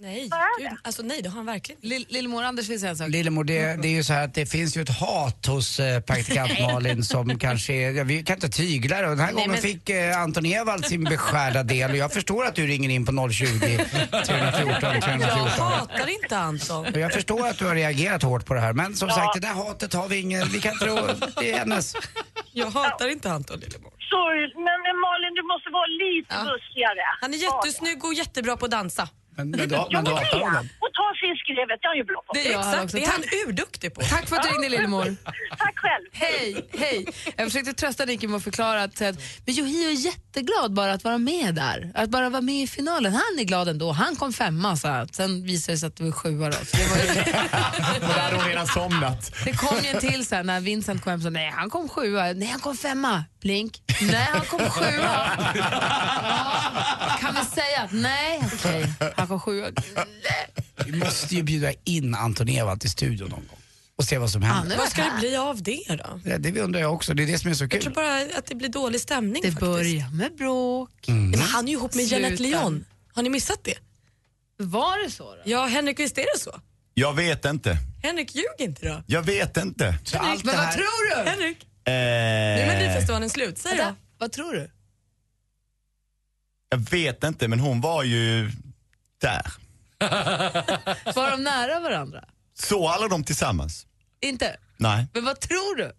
Nej, 0.00 0.28
vad 0.30 0.40
är 0.40 0.58
gud, 0.58 0.70
det? 0.70 0.76
alltså 0.84 1.02
nej 1.02 1.22
det 1.22 1.28
har 1.28 1.36
han 1.36 1.46
verkligen. 1.46 1.80
Lill- 1.80 2.06
Lillemor 2.08 2.42
Anders 2.42 2.68
vill 2.68 2.80
säga 2.80 2.90
en 2.90 2.96
sak. 2.96 3.08
Lillemor, 3.08 3.44
det, 3.44 3.82
det 3.82 3.88
är 3.88 3.92
ju 3.92 4.04
så 4.04 4.12
här 4.12 4.24
att 4.24 4.34
det 4.34 4.46
finns 4.46 4.76
ju 4.76 4.82
ett 4.82 4.98
hat 5.00 5.46
hos 5.46 5.80
eh, 5.80 6.00
praktikant 6.00 6.60
Malin 6.60 7.04
som 7.04 7.38
kanske 7.38 7.72
är, 7.72 7.90
ja, 7.90 8.04
vi 8.04 8.22
kan 8.22 8.34
inte 8.36 8.48
tygla 8.48 8.96
det. 9.02 9.06
Den 9.08 9.18
här 9.18 9.26
Nej, 9.26 9.34
gången 9.34 9.50
men- 9.50 9.60
fick 9.60 9.90
eh, 9.90 10.20
Anton 10.20 10.46
Ewald 10.46 10.84
sin 10.86 11.04
beskärda 11.04 11.62
del 11.62 11.90
och 11.90 11.96
jag 11.96 12.12
förstår 12.12 12.44
att 12.46 12.54
du 12.54 12.66
ringer 12.66 12.90
in 12.90 13.06
på 13.06 13.30
020 13.32 13.48
314 14.26 14.80
Jag 14.82 15.02
314. 15.02 15.48
hatar 15.72 16.08
inte 16.22 16.38
Anton. 16.38 16.86
Jag 16.94 17.12
förstår 17.12 17.46
att 17.48 17.58
du 17.58 17.64
har 17.66 17.74
reagerat 17.74 18.22
hårt 18.22 18.46
på 18.46 18.54
det 18.54 18.60
här 18.60 18.72
men 18.72 18.94
som 18.96 19.08
sagt 19.08 19.34
det 19.34 19.40
där 19.40 19.54
hatet 19.54 19.94
har 19.94 20.08
vi 20.08 20.16
ingen, 20.20 20.48
vi 20.48 20.60
kan 20.60 20.78
tro 20.78 20.96
det 21.40 21.52
är 21.52 21.58
hennes. 21.58 21.94
Jag 22.52 22.66
hatar 22.70 23.08
inte 23.08 23.30
Anton 23.32 23.60
Lillemor. 23.60 23.92
Sorry, 24.12 24.42
men 24.66 24.96
Malin 25.04 25.32
du 25.38 25.42
måste 25.52 25.68
vara 25.78 25.88
lite 26.04 26.34
bussigare. 26.48 27.04
Han 27.20 27.30
är 27.34 27.38
jättesnygg 27.48 28.04
och 28.04 28.14
jättebra 28.14 28.56
på 28.56 28.64
att 28.64 28.70
dansa. 28.70 29.08
Men, 29.36 29.50
men, 29.50 29.70
Ja, 29.70 29.88
men 29.92 30.04
du 30.04 30.10
hatar 30.10 30.40
honom. 30.40 30.68
Och 30.98 31.04
ta 31.04 31.14
fiskrevet, 31.22 31.78
det 31.82 31.86
är 31.86 31.90
han 31.92 31.96
ju 31.96 32.04
bra 32.04 32.20
på. 32.26 32.32
Det 32.34 32.42
gör 32.42 32.54
han 32.58 32.68
Exakt, 32.68 32.84
också. 32.84 32.96
det 32.96 33.02
är 33.02 33.06
Tack, 33.06 33.14
han 33.14 33.24
urduktig 33.48 33.94
på. 33.94 34.00
tack 34.00 34.28
för 34.28 34.36
att 34.36 34.42
du 34.42 34.48
ringde 34.48 34.68
Lillemor. 34.68 35.16
Tack 35.58 35.76
själv. 35.84 36.04
Hej, 36.12 36.68
hej. 36.78 37.06
Jag 37.36 37.46
försökte 37.46 37.72
trösta 37.72 38.04
Nicky 38.04 38.28
med 38.28 38.36
att 38.36 38.44
förklara 38.44 38.82
att, 38.82 39.02
att 39.02 39.16
men 39.46 39.54
Yohio 39.54 39.88
är 39.88 39.92
jätteglad 39.92 40.72
bara 40.72 40.92
att 40.92 41.04
vara 41.04 41.18
med 41.18 41.54
där. 41.54 41.92
Att 41.94 42.10
bara 42.10 42.28
vara 42.30 42.42
med 42.42 42.54
i 42.62 42.66
finalen. 42.66 43.12
Han 43.12 43.38
är 43.38 43.44
glad 43.44 43.68
ändå. 43.68 43.92
Han 43.92 44.16
kom 44.16 44.32
femma 44.32 44.76
så 44.76 44.88
att, 44.88 45.14
sen 45.14 45.44
visade 45.44 45.74
det 45.74 45.78
sig 45.78 45.86
att 45.86 45.96
det 45.96 46.04
var 46.04 46.12
sjua 46.12 46.46
då. 46.50 46.56
Så 46.56 46.76
det, 46.76 46.86
var 46.90 46.96
ju, 46.96 47.20
Och 47.94 48.08
där 48.14 48.20
hade 48.20 48.36
hon 48.36 48.44
redan 48.44 48.66
somnat. 48.66 49.32
det 49.44 49.52
kom 49.52 49.78
ju 49.82 49.88
en 49.88 50.00
till 50.00 50.26
sen 50.26 50.46
när 50.46 50.60
Vincent 50.60 51.02
kom 51.04 51.10
hem 51.10 51.20
så 51.22 51.30
nej 51.30 51.50
han 51.56 51.70
kom 51.70 51.88
sjua, 51.88 52.22
nej 52.32 52.48
han 52.48 52.60
kom 52.60 52.76
femma. 52.76 53.24
Blink, 53.40 53.82
nej 54.00 54.28
han 54.32 54.40
kom 54.46 54.60
sjua. 54.70 55.30
Ja, 57.10 57.16
kan 57.20 57.34
vi 57.34 57.44
säga 57.44 57.82
att 57.84 57.92
nej, 57.92 58.40
okej, 58.54 58.92
han 59.16 59.28
kom 59.28 59.40
sjua. 59.40 59.66
Vi 60.86 60.98
måste 60.98 61.34
ju 61.34 61.42
bjuda 61.42 61.72
in 61.84 62.14
Anton 62.14 62.48
Ewald 62.48 62.80
till 62.80 62.90
studion 62.90 63.28
någon 63.30 63.46
gång 63.46 63.58
och 63.96 64.04
se 64.04 64.18
vad 64.18 64.30
som 64.30 64.42
händer. 64.42 64.76
Vad 64.76 64.88
ska 64.88 65.02
det 65.04 65.16
bli 65.20 65.36
av 65.36 65.62
det 65.62 65.84
då? 65.88 66.20
Det, 66.24 66.38
det 66.38 66.60
undrar 66.60 66.80
jag 66.80 66.94
också, 66.94 67.14
det 67.14 67.22
är 67.22 67.26
det 67.26 67.38
som 67.38 67.50
är 67.50 67.54
så 67.54 67.64
Jag 67.64 67.70
tror 67.70 67.80
kul. 67.80 67.92
bara 67.92 68.20
att 68.38 68.46
det 68.46 68.54
blir 68.54 68.68
dålig 68.68 69.00
stämning 69.00 69.42
Det 69.42 69.52
faktiskt. 69.52 69.60
börjar 69.60 70.10
med 70.10 70.36
bråk. 70.36 70.90
Men 71.06 71.40
han 71.40 71.64
är 71.64 71.68
ju 71.68 71.76
ihop 71.76 71.94
med 71.94 72.06
Sluta. 72.08 72.20
Jeanette 72.22 72.42
Leon. 72.42 72.84
Har 73.12 73.22
ni 73.22 73.28
missat 73.30 73.60
det? 73.64 73.74
Var 74.56 75.04
det 75.04 75.10
så 75.10 75.24
då? 75.34 75.40
Ja, 75.44 75.66
Henrik, 75.66 75.98
visst 76.00 76.18
är 76.18 76.22
det 76.34 76.40
så? 76.40 76.60
Jag 76.94 77.14
vet 77.14 77.44
inte. 77.44 77.78
Henrik, 78.02 78.34
ljug 78.34 78.44
inte 78.58 78.88
då. 78.88 79.02
Jag 79.06 79.22
vet 79.22 79.56
inte. 79.56 79.98
Allt 80.18 80.44
Men 80.44 80.56
vad 80.56 80.72
tror 80.72 81.24
du? 81.24 81.30
Henrik, 81.30 81.64
Eh, 81.84 81.92
nu 81.94 81.94
är 82.00 82.66
Melodifestivalen 82.66 83.30
slut. 83.30 83.58
Säg 83.58 83.76
då. 83.76 83.94
Vad 84.18 84.32
tror 84.32 84.52
du? 84.52 84.70
jag 86.70 86.78
vet 86.78 87.24
inte, 87.24 87.48
men 87.48 87.60
hon 87.60 87.80
var 87.80 88.02
ju 88.04 88.50
där. 89.20 89.52
Var 91.14 91.30
de 91.30 91.42
nära 91.44 91.80
varandra? 91.80 92.24
Så 92.60 92.88
alla 92.88 93.08
de 93.08 93.24
tillsammans? 93.24 93.86
Inte? 94.20 94.56
Nej. 94.76 95.06
Men 95.14 95.24
vad 95.24 95.40
tror 95.40 95.76
du? 95.76 95.92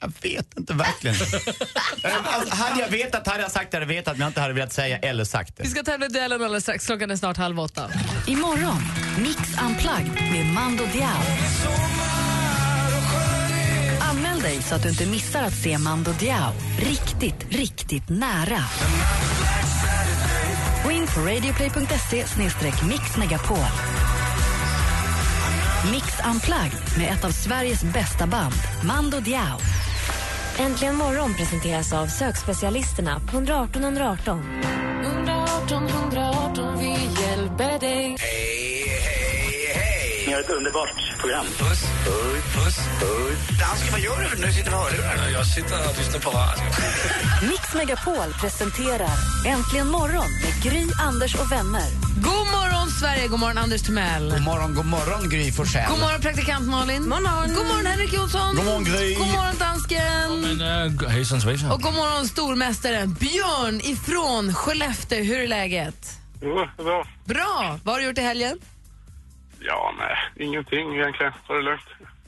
Jag 0.00 0.12
vet 0.22 0.58
inte 0.58 0.74
verkligen. 0.74 1.16
alltså, 2.24 2.54
hade 2.54 2.80
jag 2.80 2.88
vetat 2.88 3.26
hade 3.26 3.42
jag 3.42 3.50
sagt 3.50 3.74
att 3.74 3.80
jag 3.80 3.86
vetat, 3.86 4.12
men 4.12 4.20
jag 4.20 4.28
inte 4.30 4.40
hade 4.40 4.54
velat 4.54 4.72
säga 4.72 4.98
eller 4.98 5.24
sagt 5.24 5.52
Vi 5.56 5.64
det. 5.64 5.70
ska 5.70 5.82
tävla 5.82 6.06
i 6.06 6.08
duellen 6.08 6.42
alldeles 6.42 6.62
strax. 6.64 6.86
Klockan 6.86 7.10
är 7.10 7.16
snart 7.16 7.36
halv 7.36 7.60
åtta. 7.60 7.90
Imorgon, 8.26 8.82
Mix 9.18 9.38
Unplugged 9.62 10.30
med 10.32 10.46
Mando 10.46 10.84
Diao. 10.86 11.22
Anmäl 14.00 14.40
dig 14.40 14.62
så 14.62 14.74
att 14.74 14.82
du 14.82 14.88
inte 14.88 15.06
missar 15.06 15.42
att 15.42 15.54
se 15.54 15.78
Mando 15.78 16.12
Diao 16.12 16.52
riktigt, 16.78 17.52
riktigt 17.54 18.08
nära. 18.08 18.64
Gå 20.86 20.92
in 20.92 21.06
på 21.06 21.20
radioplay.se 21.20 22.24
mixmegapol. 22.88 23.58
Mix 25.92 26.06
Unplugged 26.30 26.98
med 26.98 27.12
ett 27.12 27.24
av 27.24 27.30
Sveriges 27.30 27.84
bästa 27.84 28.26
band, 28.26 28.54
Mando 28.84 29.20
Diao. 29.20 29.58
Äntligen 30.58 30.96
morgon 30.96 31.34
presenteras 31.34 31.92
av 31.92 32.06
sökspecialisterna 32.06 33.20
på 33.20 33.36
118 33.36 33.82
118. 33.82 34.42
118 35.04 35.88
118, 35.88 36.78
vi 36.78 37.22
hjälper 37.22 37.78
dig. 37.80 38.05
Har 40.36 40.42
ett 40.42 40.50
underbart 40.50 41.18
program. 41.20 41.46
Puss, 41.46 41.58
puss, 41.58 42.44
puss, 42.54 42.76
puss. 43.00 43.58
Dansken, 43.60 43.92
vad 43.92 44.00
gör 44.00 44.16
du 44.20 44.46
du 44.46 44.52
sitter 44.52 44.70
med 44.70 44.80
hörlurarna? 44.80 45.30
Jag 45.30 45.46
sitter 45.46 45.88
och 45.88 45.98
lyssnar 45.98 46.20
på 46.20 46.30
radio. 46.30 46.64
Mix 47.50 47.74
Megapol 47.74 48.32
presenterar 48.40 49.16
Äntligen 49.46 49.88
morgon 49.88 50.30
med 50.42 50.62
Gry, 50.62 50.86
Anders 50.98 51.34
och 51.34 51.52
vänner. 51.52 51.88
God 52.16 52.46
morgon 52.56 52.90
Sverige, 53.00 53.28
god 53.28 53.40
morgon 53.40 53.58
Anders 53.58 53.82
Timell. 53.82 54.30
God 54.30 54.42
morgon, 54.42 54.74
god 54.74 54.86
morgon 54.86 55.30
Gry 55.30 55.52
Forssell. 55.52 55.90
God 55.90 56.00
morgon 56.00 56.20
praktikant 56.20 56.68
Malin. 56.68 57.08
morgon. 57.08 57.54
God 57.54 57.66
morgon 57.66 57.86
Henrik 57.86 58.12
Jonsson. 58.12 58.56
God 58.56 58.64
morgon, 58.64 58.84
Gry. 58.84 59.14
God 59.14 59.28
morgon 59.28 59.56
dansken. 59.58 60.40
Men 60.58 60.60
uh, 61.02 61.08
hejsan 61.08 61.40
svejsan. 61.40 61.70
Och 61.70 61.82
god 61.82 61.94
morgon 61.94 62.28
stormästaren 62.28 63.14
Björn 63.14 63.80
ifrån 63.80 64.54
Skellefteå. 64.54 65.22
Hur 65.24 65.38
är 65.40 65.48
läget? 65.48 66.18
Jo, 66.42 66.66
bra. 66.84 67.06
Bra. 67.24 67.78
Vad 67.84 67.94
har 67.94 68.00
du 68.00 68.06
gjort 68.06 68.18
i 68.18 68.22
helgen? 68.22 68.58
Ja, 69.66 69.94
nej, 69.98 70.46
ingenting 70.46 70.94
egentligen. 70.94 71.32
Ta 71.46 71.52
det 71.54 71.62
lugnt. 71.62 71.80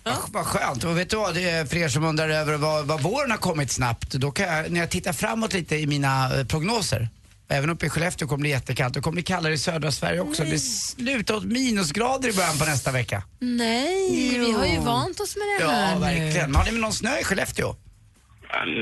Ach, 0.05 0.27
vad 0.33 0.47
skönt. 0.47 0.85
Och 0.85 0.99
vet 0.99 1.11
du 1.11 1.17
vad, 1.17 1.35
det 1.35 1.51
är 1.51 1.65
för 1.67 1.77
er 1.77 1.89
som 1.89 2.05
undrar 2.05 2.29
över 2.29 2.57
vad, 2.57 2.87
vad 2.87 3.03
våren 3.03 3.31
har 3.31 3.39
kommit 3.39 3.71
snabbt, 3.71 4.13
då 4.13 4.31
kan 4.31 4.47
jag, 4.57 4.71
när 4.73 4.81
jag 4.81 4.91
tittar 4.91 5.13
framåt 5.13 5.53
lite 5.53 5.77
i 5.77 5.87
mina 5.87 6.39
eh, 6.39 6.47
prognoser, 6.47 7.09
även 7.49 7.71
uppe 7.71 7.87
i 7.87 7.91
Skellefteå 7.91 8.29
kommer 8.29 8.43
det 8.43 8.49
jättekallt, 8.49 8.95
det 8.95 9.01
kommer 9.01 9.15
bli 9.15 9.23
kallare 9.23 9.53
i 9.53 9.59
södra 9.59 9.93
Sverige 9.93 10.21
också. 10.21 10.45
Det 10.45 10.59
slutar 10.59 11.35
åt 11.35 11.45
minusgrader 11.45 12.29
i 12.29 12.33
början 12.33 12.59
på 12.59 12.65
nästa 12.65 12.93
vecka. 12.93 13.23
Nej, 13.39 14.11
vi 14.39 14.53
har 14.53 14.67
ju 14.67 14.79
vant 14.81 15.21
oss 15.21 15.37
med 15.37 15.47
det 15.47 15.73
här 15.73 15.93
Ja, 15.93 15.99
verkligen. 15.99 16.55
Har 16.55 16.65
ni 16.73 16.79
någon 16.79 16.93
snö 16.93 17.19
i 17.21 17.25
Skellefteå? 17.25 17.69
Eh, 17.69 17.77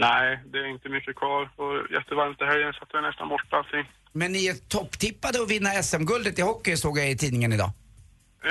Nej, 0.01 0.41
det 0.53 0.59
är 0.59 0.71
inte 0.71 0.89
mycket 0.89 1.17
kvar. 1.17 1.43
Och 1.43 1.93
jättevarmt 1.97 2.41
i 2.43 2.45
helgen 2.45 2.73
så 2.73 2.83
att 2.83 2.91
det 2.93 2.99
är 2.99 3.03
nästan 3.03 3.29
borta 3.29 3.57
allting. 3.57 3.85
Men 4.13 4.33
ni 4.33 4.47
är 4.47 4.55
topptippade 4.69 5.43
att 5.43 5.51
vinna 5.51 5.71
SM-guldet 5.83 6.39
i 6.39 6.43
hockey 6.43 6.77
såg 6.77 6.99
jag 6.99 7.11
i 7.11 7.17
tidningen 7.17 7.53
idag. 7.53 7.71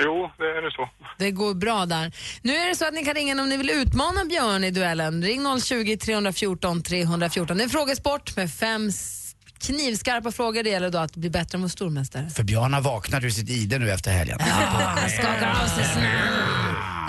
Jo, 0.04 0.30
det 0.38 0.44
är 0.44 0.62
det 0.62 0.70
så. 0.70 0.88
Det 1.18 1.30
går 1.30 1.54
bra 1.54 1.86
där. 1.86 2.12
Nu 2.42 2.56
är 2.56 2.68
det 2.68 2.76
så 2.76 2.84
att 2.88 2.94
ni 2.94 3.04
kan 3.04 3.14
ringa 3.14 3.42
om 3.42 3.48
ni 3.48 3.56
vill 3.56 3.70
utmana 3.70 4.24
Björn 4.24 4.64
i 4.64 4.70
duellen. 4.70 5.22
Ring 5.22 5.60
020 5.60 5.96
314 5.96 6.82
314. 6.82 7.56
Det 7.58 7.64
är 7.64 7.68
frågesport 7.68 8.36
med 8.36 8.50
fem 8.52 8.90
knivskarpa 9.60 10.32
frågor. 10.32 10.62
Det 10.62 10.70
gäller 10.70 10.90
då 10.90 10.98
att 10.98 11.16
bli 11.16 11.30
bättre 11.30 11.58
mot 11.58 11.72
stormästare. 11.72 12.30
För 12.30 12.42
Björn 12.42 12.72
har 12.74 12.80
vaknat 12.80 13.24
ur 13.24 13.30
sitt 13.30 13.50
ide 13.50 13.78
nu 13.78 13.90
efter 13.90 14.10
helgen. 14.10 14.38
Han 14.40 15.10
skakar 15.10 15.50
av 15.62 15.66
sig 15.66 15.84
snö, 15.84 16.18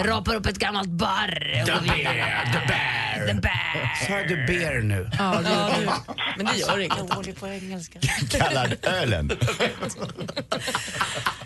rapar 0.04 0.36
upp 0.36 0.46
ett 0.46 0.60
gammalt 0.60 0.90
barr. 0.90 1.64
The 1.66 1.72
bear, 1.72 2.54
the 2.54 2.68
bear. 2.68 3.07
The 3.28 3.34
bear. 3.34 4.06
Sa 4.08 4.14
jag 4.14 4.28
the 4.28 4.36
bear 4.36 4.82
nu? 4.82 5.10
Ja, 5.20 5.42
det 5.42 5.50
gjorde 5.50 5.80
du. 5.80 6.14
Men 6.38 6.46
det 6.46 6.58
gör 6.60 6.80
inget. 6.80 6.98
Jag 6.98 7.16
håller 7.16 7.34
på 7.34 7.48
engelska. 7.48 8.00
Kallad 8.30 8.86
ölen. 8.86 9.32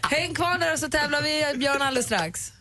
Häng 0.09 0.35
kvar 0.35 0.57
där 0.59 0.77
så 0.77 0.89
tävlar 0.89 1.21
vi 1.21 1.57
Björn 1.57 1.81
alldeles 1.81 2.05
strax. 2.05 2.51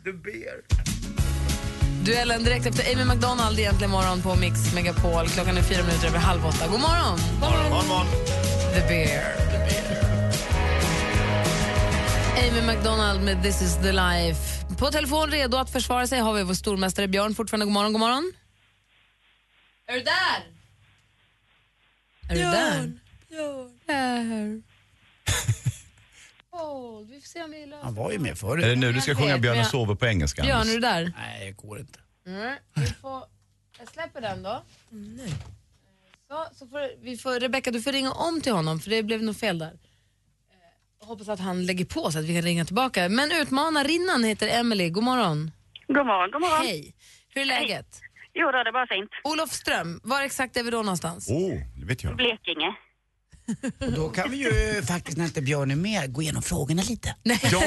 Duellen 2.05 2.45
direkt 2.45 2.67
efter 2.67 2.95
Amy 2.95 3.05
McDonald 3.05 3.59
egentligen 3.59 3.91
morgon 3.91 4.23
på 4.23 4.35
Mix 4.37 4.75
Megapol. 4.75 5.29
Klockan 5.29 5.57
är 5.57 5.63
fyra 5.63 5.83
minuter 5.83 6.07
över 6.07 6.19
halv 6.19 6.47
åtta. 6.47 6.67
God 6.69 6.81
morgon! 6.81 7.19
Morgon, 7.41 7.87
morgon. 7.89 8.07
The 8.75 8.81
Bear. 8.89 9.51
Amy 12.49 12.63
McDonald 12.73 13.23
med 13.23 13.43
This 13.43 13.63
is 13.63 13.77
the 13.77 13.93
life. 13.93 14.41
På 14.79 14.87
telefon 14.87 15.31
redo 15.31 15.57
att 15.57 15.71
försvara 15.71 16.07
sig 16.07 16.21
har 16.21 16.33
vi 16.33 16.43
vår 16.43 16.55
stormästare 16.55 17.09
Björn. 17.09 17.35
Fortfarande 17.35 17.65
god 17.67 17.75
morgon, 17.75 17.93
god 17.93 18.01
morgon. 18.01 18.33
Är 19.91 19.95
du 19.95 20.01
där? 20.03 20.47
Är 22.31 22.35
du 22.35 22.41
där? 22.43 22.93
Där. 23.87 24.63
Åh, 26.53 27.01
vi 27.09 27.21
får 27.21 27.27
se 27.29 27.43
om 27.43 27.51
vi 27.51 27.67
löser 27.67 27.83
Han 27.83 27.95
var 27.95 28.13
ju 28.13 28.19
med 28.19 28.39
förr. 28.39 28.59
Är 28.59 28.69
det 28.69 28.77
nu 28.77 28.93
du 28.93 29.01
ska 29.01 29.15
sjunga 29.15 29.37
vet, 29.37 29.45
men 29.45 29.57
jag- 29.59 29.67
sover 29.67 29.95
på 29.95 30.07
engelska? 30.07 30.43
Björn, 30.43 30.57
är 30.57 30.61
Anders? 30.61 30.75
du 30.75 30.81
där? 30.81 31.13
Nej, 31.19 31.47
det 31.47 31.53
går 31.67 31.79
inte. 31.81 31.99
Mm. 32.27 32.55
Vi 32.75 32.87
får, 32.87 33.23
jag 33.79 33.89
släpper 33.89 34.21
den 34.21 34.43
då. 34.43 34.63
Nej. 34.91 35.35
Så, 36.29 36.47
så 36.55 36.67
får, 36.67 37.03
vi 37.05 37.17
får, 37.17 37.41
Rebecka, 37.41 37.71
du 37.71 37.83
får 37.83 37.93
ringa 37.93 38.13
om 38.13 38.41
till 38.41 38.53
honom 38.53 38.81
för 38.81 38.91
det 38.91 39.03
blev 39.03 39.23
nog 39.23 39.37
fel 39.37 39.59
där. 39.59 39.73
Eh, 41.03 41.07
hoppas 41.07 41.29
att 41.29 41.41
han 41.41 41.67
lägger 41.67 41.85
på 41.85 42.13
så 42.13 42.19
att 42.19 42.25
vi 42.25 42.35
kan 42.35 42.43
ringa 42.43 42.65
tillbaka. 42.65 43.09
Men 43.09 43.33
utmanarinnan 43.33 44.25
heter 44.25 44.49
Emily. 44.49 44.91
God 44.91 45.05
morgon. 45.05 45.51
God 45.89 46.07
morgon, 46.07 46.31
god 46.31 46.41
morgon. 46.41 46.67
Hej. 46.67 46.95
Hur 47.29 47.43
är 47.43 47.47
läget? 47.47 48.01
Jo 48.35 48.47
då, 48.53 48.63
det 48.63 48.71
är 48.71 48.73
bara 48.73 48.87
fint. 48.87 49.11
Olof 49.25 49.51
Ström, 49.51 50.01
var 50.03 50.23
exakt 50.23 50.57
är 50.57 50.63
vi 50.63 50.71
då 50.71 50.77
någonstans? 50.83 51.31
Oh, 51.31 51.55
det 51.77 51.87
vet 51.87 52.05
jag. 52.05 52.17
Blekinge. 52.17 52.75
Och 53.87 53.93
då 53.93 54.09
kan 54.09 54.31
vi 54.31 54.37
ju 54.37 54.83
faktiskt 54.83 55.19
när 55.19 55.25
inte 55.25 55.43
Björn 55.43 55.71
är 55.71 55.77
med 55.77 56.13
gå 56.13 56.23
igenom 56.23 56.43
frågorna 56.43 56.83
lite. 56.83 57.15
Ja! 57.23 57.63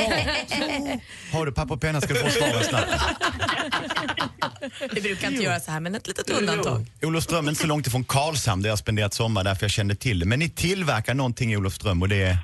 Har 1.32 1.45
du 1.45 1.52
papper 1.52 1.73
och 1.76 1.82
penna 1.82 2.02
ska 2.02 2.13
du 2.13 2.19
få 2.19 2.30
svaren 2.30 2.63
snabbt. 2.63 2.91
Vi 4.93 5.02
brukar 5.02 5.28
inte 5.32 5.43
göra 5.43 5.60
så 5.60 5.71
här, 5.71 5.80
men 5.80 5.95
ett 5.95 6.08
litet 6.08 6.30
undantag. 6.30 6.86
Olofström 7.02 7.45
är 7.45 7.49
inte 7.49 7.62
så 7.62 7.67
långt 7.67 7.88
ifrån 7.88 8.04
Karlshamn 8.04 8.62
där 8.62 8.69
jag 8.69 8.71
har 8.71 8.78
spenderat 8.78 9.13
sommar 9.13 9.43
därför 9.43 9.63
jag 9.63 9.71
kände 9.71 9.95
till 9.95 10.19
det. 10.19 10.26
Men 10.26 10.39
ni 10.39 10.49
tillverkar 10.49 11.13
någonting 11.13 11.54
i 11.54 11.58
Olofström 11.58 12.02
och 12.02 12.10
det 12.10 12.23
är... 12.23 12.38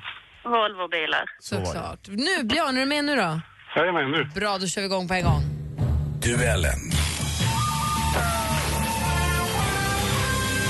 Volvobilar. 0.44 1.24
Var. 1.50 1.64
Såklart. 1.64 2.08
Nu, 2.08 2.44
Björn, 2.44 2.76
är 2.76 2.80
du 2.80 2.86
med 2.86 3.04
nu 3.04 3.16
då? 3.16 3.40
Jajamän, 3.76 4.10
nu. 4.10 4.24
Bra, 4.34 4.58
då 4.58 4.66
kör 4.66 4.80
vi 4.80 4.86
igång 4.86 5.08
på 5.08 5.14
en 5.14 5.24
gång. 5.24 5.42
Duellen. 6.22 6.80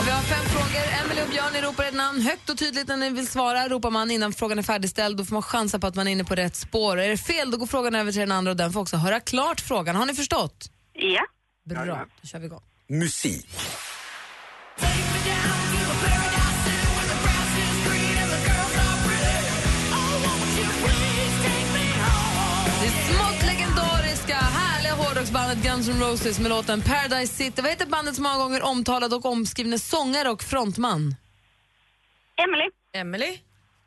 Vi 0.04 0.10
har 0.10 0.22
fem 0.22 0.44
frågor. 0.44 0.84
Emelie 1.04 1.22
och 1.24 1.30
Björn 1.30 1.52
ni 1.52 1.60
ropar 1.60 1.84
ett 1.84 1.94
namn 1.94 2.20
högt 2.20 2.50
och 2.50 2.58
tydligt 2.58 2.88
när 2.88 2.96
ni 2.96 3.10
vill 3.10 3.28
svara. 3.28 3.68
Ropar 3.68 3.90
man 3.90 4.10
innan 4.10 4.32
frågan 4.32 4.58
är 4.58 4.62
färdigställd 4.62 5.16
då 5.16 5.24
får 5.24 5.34
man 5.34 5.42
chansa 5.42 5.78
på 5.78 5.86
att 5.86 5.94
man 5.94 6.06
är 6.08 6.12
inne 6.12 6.24
på 6.24 6.34
rätt 6.34 6.56
spår. 6.56 6.98
Är 7.00 7.08
det 7.08 7.16
fel 7.16 7.50
då 7.50 7.56
går 7.58 7.66
frågan 7.66 7.94
över 7.94 8.12
till 8.12 8.20
den 8.20 8.32
andra 8.32 8.50
och 8.50 8.56
den 8.56 8.72
får 8.72 8.80
också 8.80 8.96
höra 8.96 9.20
klart 9.20 9.60
frågan. 9.60 9.96
Har 9.96 10.06
ni 10.06 10.14
förstått? 10.14 10.70
Ja. 10.92 11.22
Bra, 11.64 12.06
då 12.20 12.28
kör 12.28 12.38
vi 12.38 12.46
igång. 12.46 12.62
Musik. 12.88 13.48
Hårdrocksbandet 25.20 25.64
Guns 25.64 25.88
N' 25.88 26.00
Roses 26.00 26.38
med 26.38 26.48
låten 26.48 26.83
Paradise 26.83 27.35
City. 27.35 27.62
Vad 27.62 27.70
heter 27.70 27.87
bandet 27.87 28.14
som 28.14 28.24
många 28.24 28.37
gånger 28.37 28.62
omtalad 28.62 29.14
och 29.14 29.24
omskrivne 29.24 29.78
sångare 29.78 30.30
och 30.30 30.42
frontman? 30.42 31.14
Emily. 32.44 32.64
Emily? 32.94 33.38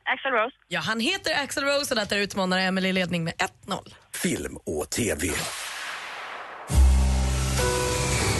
Axel 0.03 0.31
Rose. 0.31 0.55
Ja, 0.67 0.79
han 0.79 0.99
heter 0.99 1.43
Axel 1.43 1.63
Rose 1.63 1.93
och 1.93 1.99
detta 1.99 2.17
utmanar 2.17 2.59
Emily 2.59 2.93
ledning 2.93 3.23
med 3.23 3.33
1-0. 3.67 3.93
Film 4.13 4.57
och 4.65 4.89
TV. 4.89 5.27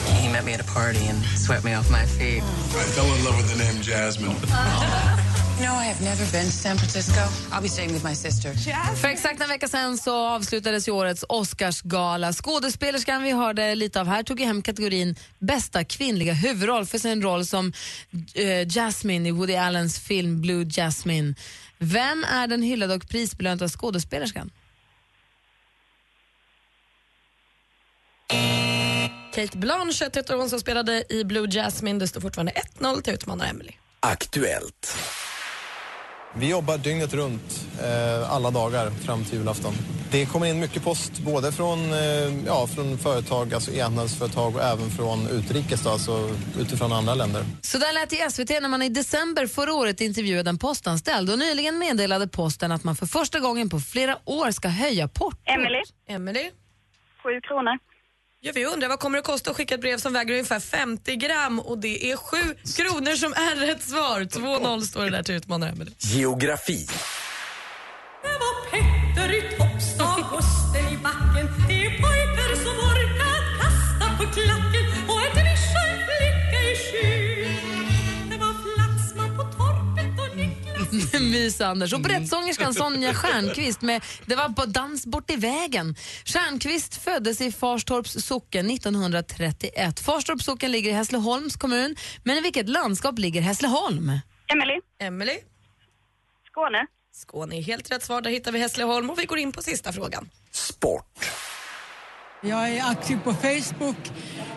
He 0.08 0.32
met 0.32 0.46
me 0.46 0.54
at 0.54 0.62
a 0.62 0.72
party 0.76 1.08
and 1.10 1.24
swept 1.40 1.64
me 1.64 1.78
off 1.78 1.90
my 1.90 2.06
feet. 2.06 2.44
I 2.44 2.84
fell 2.96 3.18
in 3.18 3.24
love 3.26 3.38
with 3.38 3.58
the 3.58 3.64
name 3.64 3.82
Jasmine. 3.82 4.36
Know, 5.60 5.66
I 5.66 5.86
have 5.86 6.02
never 6.02 6.32
been 6.32 6.46
to 6.46 6.52
San 6.52 6.78
Francisco. 6.78 7.22
I'll 7.52 7.62
be 7.62 7.70
staying 7.70 7.94
with 7.94 8.06
my 8.06 8.16
sister. 8.16 8.54
För 8.96 9.08
exakt 9.08 9.42
en 9.42 9.50
vecka 9.50 9.68
sedan 9.68 9.98
så 9.98 10.28
avslutades 10.28 10.88
ju 10.88 10.92
årets 10.92 11.26
Oscarsgala. 11.30 12.34
Skådespelerskan 12.34 13.24
vi 13.24 13.32
hörde 13.32 13.76
lite 13.76 14.02
av 14.02 14.08
här 14.08 14.24
tog 14.24 14.40
ju 14.40 14.46
hem 14.46 14.62
kategorin 14.62 15.16
bästa 15.40 15.84
kvinnliga 15.84 16.34
huvudroll 16.34 16.86
för 16.86 16.98
sin 16.98 17.22
roll 17.22 17.46
som 17.46 17.74
eh, 18.34 18.68
Jasmine 18.68 19.30
i 19.30 19.32
Woody 19.32 19.56
Allens 19.56 20.00
film 20.00 20.42
Blue 20.42 20.66
Jasmine. 20.70 21.36
Vem 21.78 22.24
är 22.24 22.48
den 22.48 22.64
hyllade 22.64 22.96
och 22.96 23.08
prisbelönta 23.10 23.70
skådespelerskan? 23.70 24.52
Kate 29.34 29.58
Blanchett 29.58 30.18
heter 30.18 30.36
hon 30.36 30.50
som 30.50 30.60
spelade 30.60 31.04
i 31.10 31.24
Blue 31.24 31.48
Jasmine. 31.52 32.00
Det 32.00 32.08
står 32.08 32.22
fortfarande 32.22 32.52
1-0 32.80 33.02
till 33.02 33.14
utmanare 33.14 33.50
Emily. 33.50 33.72
Aktuellt. 34.00 34.98
Vi 36.36 36.50
jobbar 36.50 36.78
dygnet 36.78 37.14
runt, 37.14 37.68
eh, 37.84 38.34
alla 38.34 38.52
dagar 38.52 38.90
fram 38.90 39.24
till 39.24 39.38
julafton. 39.38 39.74
Det 40.12 40.26
kommer 40.26 40.46
in 40.46 40.60
mycket 40.60 40.84
post, 40.84 41.20
både 41.20 41.52
från, 41.52 41.80
eh, 41.94 42.46
ja, 42.46 42.68
från 42.68 42.98
företag, 42.98 43.54
alltså 43.54 43.72
e-handelsföretag 43.72 44.56
och 44.56 44.62
även 44.62 44.90
från 44.90 45.28
utrikes, 45.28 45.84
då, 45.84 45.90
alltså 45.90 46.30
utifrån 46.60 46.92
andra 46.94 47.16
länder. 47.16 47.44
Så 47.62 47.78
där 47.78 47.94
lät 47.94 48.10
det 48.10 48.16
i 48.16 48.32
SVT 48.32 48.50
när 48.62 48.70
man 48.70 48.82
i 48.82 48.90
december 48.90 49.48
förra 49.48 49.74
året 49.74 50.02
intervjuade 50.02 50.50
en 50.50 50.58
postanställd 50.58 51.30
och 51.30 51.40
nyligen 51.40 51.78
meddelade 51.78 52.28
posten 52.28 52.72
att 52.72 52.84
man 52.84 52.96
för 52.96 53.06
första 53.06 53.40
gången 53.40 53.70
på 53.70 53.80
flera 53.80 54.18
år 54.26 54.52
ska 54.52 54.68
höja 54.68 55.08
portot. 55.08 55.40
Emily. 55.46 55.82
Emily? 56.08 56.50
Sju 57.24 57.42
kronor. 57.42 57.93
Ja, 58.46 58.52
vi 58.56 58.66
undrar 58.66 58.90
vad 58.90 59.00
kommer 59.00 59.18
det 59.18 59.22
kosta 59.22 59.52
att 59.52 59.58
skicka 59.58 59.76
ett 59.76 59.82
brev 59.82 59.98
som 59.98 60.14
väger 60.14 60.34
ungefär 60.34 60.60
50 60.60 61.16
gram 61.16 61.60
och 61.60 61.78
det 61.78 62.12
är 62.12 62.18
7 62.18 62.38
kronor 62.78 63.16
som 63.16 63.34
är 63.34 63.56
rätt 63.56 63.84
svar. 63.84 64.22
2-0 64.22 64.82
står 64.82 65.04
det 65.04 65.10
där 65.10 65.24
till 65.24 65.36
utmanare 65.36 65.70
Emily. 65.70 65.92
Geografi. 65.98 66.88
Niklas 81.14 81.22
Mys 81.22 81.62
Anders. 81.62 81.94
Och 81.94 82.02
berättsångerskan 82.02 82.74
Sonja 82.74 83.14
Stjernqvist 83.14 83.82
med 83.82 84.04
Det 84.26 84.36
var 84.36 84.50
på 84.50 84.66
dans 84.66 85.06
bort 85.06 85.32
i 85.32 85.36
vägen. 85.36 85.96
Stjernqvist 86.26 87.04
föddes 87.04 87.42
i 87.42 87.52
Farstorps 87.52 88.26
socken 88.26 88.70
1931. 88.70 90.00
Farstorps 90.00 90.46
socken 90.46 90.72
ligger 90.72 90.90
i 90.90 90.94
Hässleholms 90.94 91.56
kommun. 91.56 91.96
Men 92.24 92.38
i 92.38 92.42
vilket 92.42 92.70
landskap 92.70 93.20
ligger 93.20 93.42
Hässleholm? 93.42 94.20
Emily. 94.48 94.80
Emily? 95.00 95.40
Skåne. 96.52 96.88
Skåne 97.14 97.58
är 97.58 97.62
helt 97.62 97.92
rätt 97.92 98.04
svar. 98.04 98.22
Där 98.22 98.32
hittar 98.32 98.52
vi 98.52 98.60
Hässleholm 98.60 99.10
och 99.10 99.20
vi 99.20 99.26
går 99.26 99.38
in 99.38 99.52
på 99.52 99.62
sista 99.62 99.92
frågan. 99.94 100.30
Sport. 100.52 101.26
Jag 102.42 102.70
är 102.70 102.92
aktiv 102.92 103.20
på 103.24 103.34
Facebook, 103.34 104.12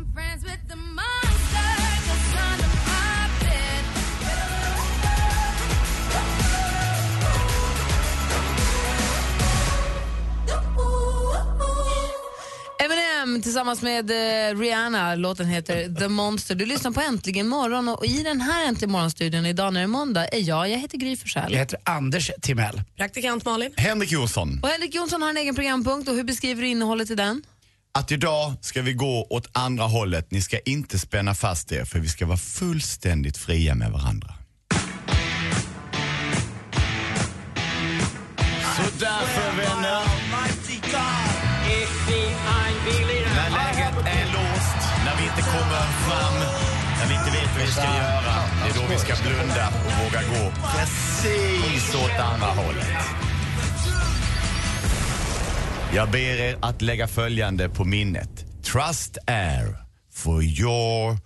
Eminem 13.22 13.42
tillsammans 13.42 13.82
med 13.82 14.10
eh, 14.10 14.58
Rihanna. 14.58 15.14
Låten 15.14 15.46
heter 15.46 15.94
The 15.94 16.08
Monster. 16.08 16.54
Du 16.54 16.66
lyssnar 16.66 16.90
på 16.90 17.00
Äntligen 17.00 17.48
morgon 17.48 17.88
och 17.88 18.06
i 18.06 18.22
den 18.22 18.40
här 18.40 18.68
Äntligen 18.68 18.92
morgonstudion 18.92 19.46
idag 19.46 19.72
när 19.72 19.80
det 19.80 19.84
är 19.84 19.88
måndag 19.88 20.26
är 20.28 20.48
jag, 20.48 20.70
jag 20.70 20.78
heter 20.78 20.98
Gry 20.98 21.16
Forssell. 21.16 21.52
Jag 21.52 21.58
heter 21.58 21.78
Anders 21.84 22.30
Timell. 22.40 22.82
Praktikant 22.96 23.44
Malin. 23.44 23.72
Henrik 23.76 24.12
Jonsson. 24.12 24.60
Och 24.62 24.68
Henrik 24.68 24.94
Jonsson 24.94 25.22
har 25.22 25.30
en 25.30 25.36
egen 25.36 25.54
programpunkt 25.54 26.08
och 26.08 26.14
hur 26.14 26.24
beskriver 26.24 26.62
du 26.62 26.68
innehållet 26.68 27.10
i 27.10 27.14
den? 27.14 27.42
Att 27.92 28.12
idag 28.12 28.54
ska 28.60 28.82
vi 28.82 28.92
gå 28.92 29.26
åt 29.30 29.48
andra 29.52 29.84
hållet. 29.84 30.30
Ni 30.30 30.42
ska 30.42 30.58
inte 30.58 30.98
spänna 30.98 31.34
fast 31.34 31.72
er 31.72 31.84
för 31.84 31.98
vi 31.98 32.08
ska 32.08 32.26
vara 32.26 32.38
fullständigt 32.38 33.36
fria 33.36 33.74
med 33.74 33.92
varandra. 33.92 34.34
Så 38.76 38.82
därför 38.98 39.39
vi 47.60 47.66
ska 47.66 47.84
göra, 47.84 48.34
det 48.62 48.70
är 48.70 48.82
då 48.82 48.86
vi 48.90 48.98
ska 48.98 49.14
blunda 49.22 49.68
och 49.68 50.04
våga 50.04 50.20
gå 50.22 50.52
precis 50.76 51.94
åt 51.94 52.20
andra 52.20 52.46
hållet. 52.46 52.86
Jag 55.94 56.10
ber 56.10 56.18
er 56.18 56.56
att 56.62 56.82
lägga 56.82 57.08
följande 57.08 57.68
på 57.68 57.84
minnet. 57.84 58.30
Trust 58.62 59.18
air 59.26 59.76
for 60.12 60.42
your 60.42 61.18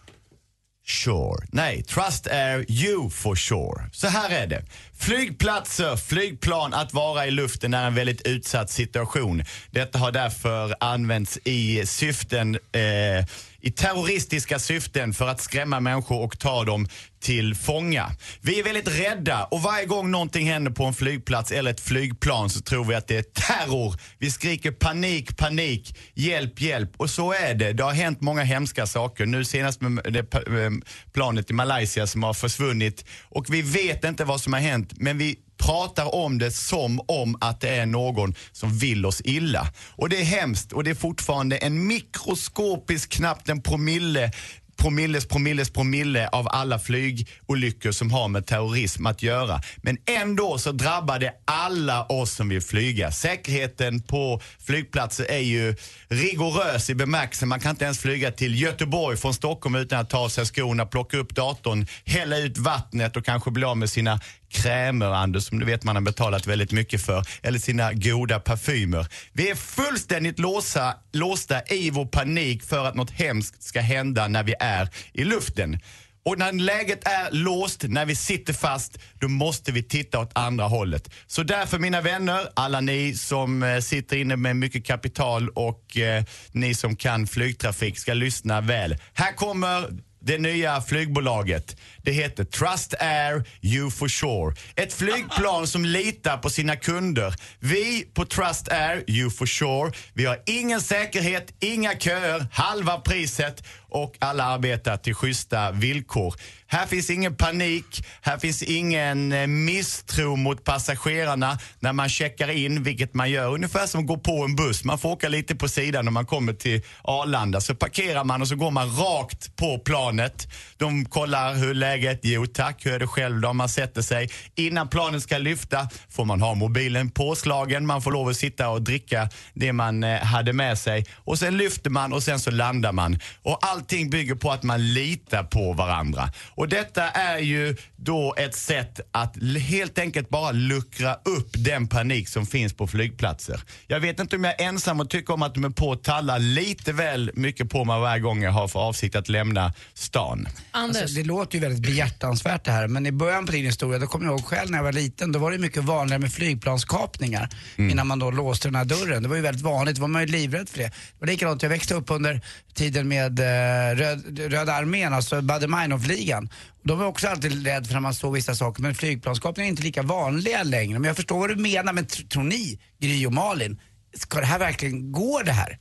sure. 0.87 1.47
Nej, 1.53 1.83
trust 1.83 2.27
air 2.27 2.71
you 2.71 3.11
for 3.11 3.37
sure. 3.37 3.91
Så 3.93 4.09
här 4.09 4.31
är 4.31 4.47
det. 4.47 4.65
Flygplatser, 4.99 5.97
flygplan, 5.97 6.75
att 6.75 6.95
vara 6.95 7.27
i 7.27 7.31
luften 7.31 7.75
är 7.75 7.87
en 7.87 7.95
väldigt 7.95 8.27
utsatt 8.27 8.71
situation. 8.71 9.45
Detta 9.71 9.99
har 9.99 10.13
därför 10.13 10.75
använts 10.81 11.39
i 11.45 11.87
syften 11.87 12.55
eh, 12.55 13.27
i 13.65 13.71
terroristiska 13.71 14.59
syften 14.59 15.13
för 15.13 15.29
att 15.29 15.41
skrämma 15.41 15.81
människor 15.81 16.25
och 16.25 16.39
ta 16.39 16.65
dem 16.65 16.89
till 17.21 17.55
fånga. 17.55 18.11
Vi 18.41 18.61
är 18.61 18.65
väldigt 18.65 19.01
rädda 19.01 19.45
och 19.45 19.63
varje 19.63 19.87
gång 19.87 20.11
någonting 20.11 20.47
händer 20.51 20.71
på 20.71 20.85
en 20.85 20.95
flygplats 20.95 21.53
eller 21.53 21.71
ett 21.71 21.81
flygplan 21.81 22.51
så 22.51 22.61
tror 22.61 22.85
vi 22.85 22.95
att 22.95 23.09
det 23.09 23.17
är 23.17 23.23
terror. 23.23 23.97
Vi 24.19 24.31
skriker 24.31 24.73
panik, 24.73 25.37
panik, 25.37 25.99
hjälp, 26.15 26.61
hjälp. 26.61 26.91
Och 26.97 27.11
så 27.11 27.33
är 27.33 27.55
det. 27.55 27.73
Det 27.73 27.85
har 27.85 27.93
hänt 27.93 28.21
många 28.21 28.43
hemska 28.43 28.87
saker. 28.87 29.27
Nu 29.27 29.45
senast 29.45 29.81
med 29.81 30.13
det 30.13 30.35
eh, 30.35 30.71
planet 31.13 31.51
i 31.51 31.53
Malaysia 31.53 32.07
som 32.07 32.23
har 32.23 32.35
försvunnit. 32.35 33.05
Och 33.23 33.55
vi 33.55 33.63
vet 33.63 34.05
inte 34.05 34.25
vad 34.25 34.41
som 34.41 34.53
har 34.53 34.61
hänt 34.61 34.93
men 34.97 35.19
vi 35.19 35.37
pratar 35.65 36.15
om 36.15 36.39
det 36.39 36.51
som 36.51 37.01
om 37.09 37.39
att 37.41 37.61
det 37.61 37.69
är 37.69 37.87
någon 37.87 38.35
som 38.53 38.79
vill 38.79 39.07
oss 39.07 39.21
illa. 39.25 39.69
Och 39.97 40.09
det 40.09 40.21
är 40.21 40.25
hemskt 40.25 40.73
och 40.73 40.85
det 40.85 40.91
är 40.91 40.95
fortfarande 40.95 41.57
en 41.57 41.87
mikroskopisk, 41.87 43.11
knappt 43.11 43.49
en 43.49 43.63
promille 43.63 44.33
promilles, 44.77 45.29
promilles, 45.29 45.71
promille 45.71 46.29
av 46.29 46.49
alla 46.51 46.79
flygolyckor 46.79 47.93
som 47.93 48.11
har 48.13 48.29
med 48.29 48.47
terrorism 48.47 49.07
att 49.07 49.23
göra. 49.23 49.61
Men 49.77 49.99
ändå 50.07 50.59
så 50.59 50.73
drabbar 50.73 51.19
det 51.19 51.33
alla 51.45 52.05
oss 52.05 52.35
som 52.35 52.49
vill 52.49 52.63
flyga. 52.63 53.13
Säkerheten 53.13 54.03
på 54.03 54.41
flygplatser 54.67 55.27
är 55.31 55.39
ju 55.39 55.77
rigorös 56.09 56.91
i 56.91 56.95
bemärkelsen. 56.95 57.49
Man 57.49 57.61
kan 57.61 57.71
inte 57.71 57.85
ens 57.85 57.99
flyga 57.99 58.31
till 58.31 58.61
Göteborg 58.61 59.17
från 59.17 59.35
Stockholm 59.35 59.75
utan 59.75 60.01
att 60.01 60.11
ta 60.11 60.19
av 60.19 60.29
sig 60.29 60.47
skorna, 60.47 60.87
plocka 60.87 61.17
upp 61.17 61.35
datorn, 61.35 61.87
hälla 62.05 62.39
ut 62.39 62.59
vattnet 62.59 63.17
och 63.17 63.25
kanske 63.25 63.51
bli 63.51 63.65
av 63.65 63.77
med 63.77 63.91
sina 63.91 64.21
krämer, 64.55 65.07
Anders, 65.07 65.45
som 65.45 65.59
du 65.59 65.67
vet 65.67 65.85
man 65.85 65.97
har 65.97 66.03
betalat 66.03 66.47
väldigt 66.47 66.73
mycket 66.73 67.03
för, 67.03 67.25
eller 67.43 67.59
sina 67.59 67.93
goda 67.93 68.41
parfymer. 68.41 69.07
Vi 69.33 69.51
är 69.51 69.55
fullständigt 69.55 70.39
låsa, 70.39 70.95
låsta 71.13 71.63
i 71.63 71.91
vår 71.91 72.07
panik 72.07 72.63
för 72.63 72.85
att 72.85 72.95
något 72.95 73.11
hemskt 73.11 73.63
ska 73.63 73.81
hända 73.81 74.29
när 74.29 74.43
vi 74.43 74.55
är 74.61 74.89
i 75.13 75.25
luften. 75.25 75.79
Och 76.25 76.39
när 76.39 76.53
läget 76.53 77.09
är 77.09 77.31
låst, 77.31 77.83
när 77.83 78.07
vi 78.07 78.17
sitter 78.17 78.53
fast, 78.53 78.99
då 79.21 79.29
måste 79.29 79.73
vi 79.73 79.83
titta 79.83 80.21
åt 80.21 80.31
andra 80.33 80.65
hållet. 80.65 81.11
Så 81.27 81.43
därför 81.43 81.79
mina 81.79 82.01
vänner, 82.01 82.49
alla 82.57 82.81
ni 82.81 83.15
som 83.15 83.63
eh, 83.63 83.81
sitter 83.81 84.17
inne 84.17 84.37
med 84.37 84.57
mycket 84.57 84.87
kapital 84.87 85.49
och 85.49 85.97
eh, 85.99 86.25
ni 86.53 86.75
som 86.75 86.97
kan 86.97 87.27
flygtrafik 87.27 87.99
ska 87.99 88.15
lyssna 88.15 88.61
väl. 88.61 88.97
Här 89.15 89.33
kommer 89.33 89.89
det 90.25 90.39
nya 90.39 90.81
flygbolaget. 90.81 91.77
Det 92.03 92.13
heter 92.13 92.45
Trust 92.45 92.95
Air 93.01 93.45
You 93.63 93.91
for 93.91 94.09
Sure. 94.09 94.55
Ett 94.77 94.93
flygplan 94.93 95.67
som 95.67 95.85
litar 95.85 96.39
på 96.39 96.51
sina 96.51 96.77
kunder. 96.77 97.35
Vi 97.59 98.07
på 98.15 98.25
Trust 98.25 98.73
Air 98.73 99.05
You 99.11 99.31
for 99.31 99.47
Sure, 99.47 99.93
vi 100.15 100.27
har 100.27 100.43
ingen 100.47 100.81
säkerhet, 100.81 101.55
inga 101.61 101.95
köer, 101.95 102.47
halva 102.53 103.01
priset 103.01 103.65
och 103.95 104.17
alla 104.19 104.45
arbetar 104.45 104.97
till 104.97 105.15
schyssta 105.15 105.71
villkor. 105.71 106.35
Här 106.67 106.87
finns 106.87 107.11
ingen 107.11 107.37
panik, 107.37 108.05
här 108.21 108.39
finns 108.39 108.63
ingen 108.63 109.33
eh, 109.33 109.47
misstro 109.47 110.37
mot 110.37 110.65
passagerarna 110.65 111.59
när 111.81 111.93
man 111.93 112.09
checkar 112.09 112.51
in, 112.51 112.83
vilket 112.83 113.15
man 113.15 113.31
gör 113.31 113.55
ungefär 113.55 113.87
som 113.87 114.01
att 114.01 114.07
gå 114.07 114.17
på 114.17 114.45
en 114.45 114.57
buss. 114.57 114.85
Man 114.85 114.99
får 114.99 115.09
åka 115.09 115.29
lite 115.29 115.55
på 115.55 115.69
sidan 115.69 116.05
när 116.05 116.13
man 116.13 116.27
kommer 116.27 116.53
till 116.53 116.83
Arlanda. 117.03 117.61
Så 117.61 117.75
parkerar 117.75 118.25
man 118.25 118.43
och 118.43 118.49
så 118.49 118.57
går 118.57 118.71
man 118.71 118.97
rakt 118.97 119.57
på 119.57 119.79
planet. 119.79 120.49
De 120.77 121.05
kollar 121.05 121.55
hur 121.55 121.75
läget, 121.75 122.21
jo 122.23 122.47
tack, 122.47 122.87
hur 122.87 122.93
är 122.93 122.99
det 122.99 123.07
själv 123.07 123.41
då? 123.41 123.53
Man 123.53 123.69
sätter 123.69 124.03
sig. 124.03 124.31
Innan 124.55 124.89
planet 124.89 125.23
ska 125.23 125.39
lyfta 125.39 125.89
får 126.11 126.25
man 126.25 126.41
ha 126.41 126.55
mobilen 126.55 127.11
påslagen, 127.11 127.87
man 127.87 128.03
får 128.03 128.13
lov 128.13 128.29
att 128.29 128.37
sitta 128.37 128.69
och 128.69 128.83
dricka 128.83 129.29
det 129.55 129.73
man 129.73 130.05
eh, 130.05 130.19
hade 130.19 130.53
med 130.53 130.79
sig. 130.79 131.07
Och 131.15 131.39
sen 131.39 131.57
lyfter 131.57 131.91
man 131.91 132.13
och 132.13 132.23
sen 132.23 132.41
så 132.41 132.51
landar 132.51 132.93
man. 132.93 133.19
Och 133.43 133.59
allting 133.85 134.11
bygger 134.11 134.35
på 134.35 134.51
att 134.51 134.63
man 134.63 134.93
litar 134.93 135.43
på 135.45 135.73
varandra. 135.73 136.31
Och 136.55 136.69
detta 136.69 137.11
är 137.11 137.39
ju 137.39 137.77
då 137.97 138.35
ett 138.39 138.55
sätt 138.55 139.01
att 139.13 139.37
helt 139.61 139.99
enkelt 139.99 140.29
bara 140.29 140.53
luckra 140.53 141.15
upp 141.15 141.51
den 141.53 141.89
panik 141.89 142.29
som 142.29 142.47
finns 142.47 142.73
på 142.73 142.87
flygplatser. 142.87 143.61
Jag 143.87 144.01
vet 144.01 144.21
inte 144.21 144.37
om 144.37 144.45
jag 144.45 144.61
är 144.61 144.69
ensam 144.69 145.01
och 145.01 145.11
tycker 145.11 145.35
om 145.35 145.43
att 145.43 145.55
de 145.55 145.65
är 145.65 145.71
på 145.71 145.89
och 145.89 146.03
tallar 146.03 146.39
lite 146.39 146.93
väl 146.93 147.31
mycket 147.35 147.71
på 147.71 147.85
mig 147.85 148.01
varje 148.01 148.21
gång 148.21 148.43
jag 148.43 148.51
har 148.51 148.69
för 148.69 148.81
avsikt 148.81 149.17
att 149.17 149.29
lämna 149.29 149.73
stan. 149.95 150.49
Anders. 150.71 151.03
Alltså, 151.03 151.17
det 151.17 151.25
låter 151.25 151.55
ju 151.55 151.61
väldigt 151.61 151.83
behjärtansvärt 151.83 152.65
det 152.65 152.73
här 152.73 152.89
men 152.89 153.07
i 153.07 153.13
början 153.13 153.47
på 153.47 153.53
din 153.53 153.65
historia, 153.65 153.99
då 153.99 154.07
kommer 154.07 154.27
jag 154.27 154.33
ihåg 154.33 154.45
själv 154.45 154.71
när 154.71 154.79
jag 154.79 154.85
var 154.85 154.93
liten, 154.93 155.33
då 155.33 155.39
var 155.39 155.51
det 155.51 155.59
mycket 155.59 155.85
vanligare 155.85 156.21
med 156.21 156.33
flygplanskapningar 156.33 157.49
innan 157.77 158.07
man 158.07 158.19
då 158.19 158.31
låste 158.31 158.69
den 158.69 158.75
här 158.75 158.85
dörren. 158.85 159.23
Det 159.23 159.29
var 159.29 159.37
ju 159.37 159.43
väldigt 159.43 159.65
vanligt, 159.65 159.97
då 159.97 160.01
var 160.01 160.09
man 160.09 160.23
ju 160.23 160.29
livrädd 160.29 160.69
för 160.69 160.79
det. 160.79 160.85
Det 160.85 160.93
var 161.19 161.27
likadant, 161.27 161.63
jag 161.63 161.71
växte 161.71 161.95
upp 161.95 162.11
under 162.11 162.41
tiden 162.75 163.09
med 163.09 163.41
eh, 163.65 163.97
Röd, 163.97 164.39
Röda 164.39 164.73
armén, 164.75 165.13
alltså 165.15 165.41
Baader-Meinhof-ligan. 165.41 166.49
De 166.83 166.99
var 166.99 167.07
också 167.07 167.29
alltid 167.29 167.67
rädda 167.67 167.87
för 167.87 167.93
när 167.95 168.01
man 168.01 168.15
såg 168.15 168.35
vissa 168.35 168.55
saker, 168.55 168.83
men 168.83 168.95
flygplanskapningar 168.95 169.67
är 169.67 169.71
inte 169.71 169.83
lika 169.83 170.03
vanliga 170.03 170.63
längre. 170.63 170.99
Men 170.99 171.09
jag 171.09 171.17
förstår 171.17 171.39
vad 171.39 171.49
du 171.49 171.57
menar, 171.57 171.93
men 171.93 172.07
tr- 172.07 172.29
tror 172.29 172.43
ni, 172.43 172.81
Gry 173.01 173.27
och 173.27 173.33
Malin, 173.33 173.81
ska 174.17 174.41
det 174.41 174.47
här 174.47 174.59
verkligen 174.59 175.13
gå 175.13 175.43
det 175.45 175.53
här? 175.53 175.79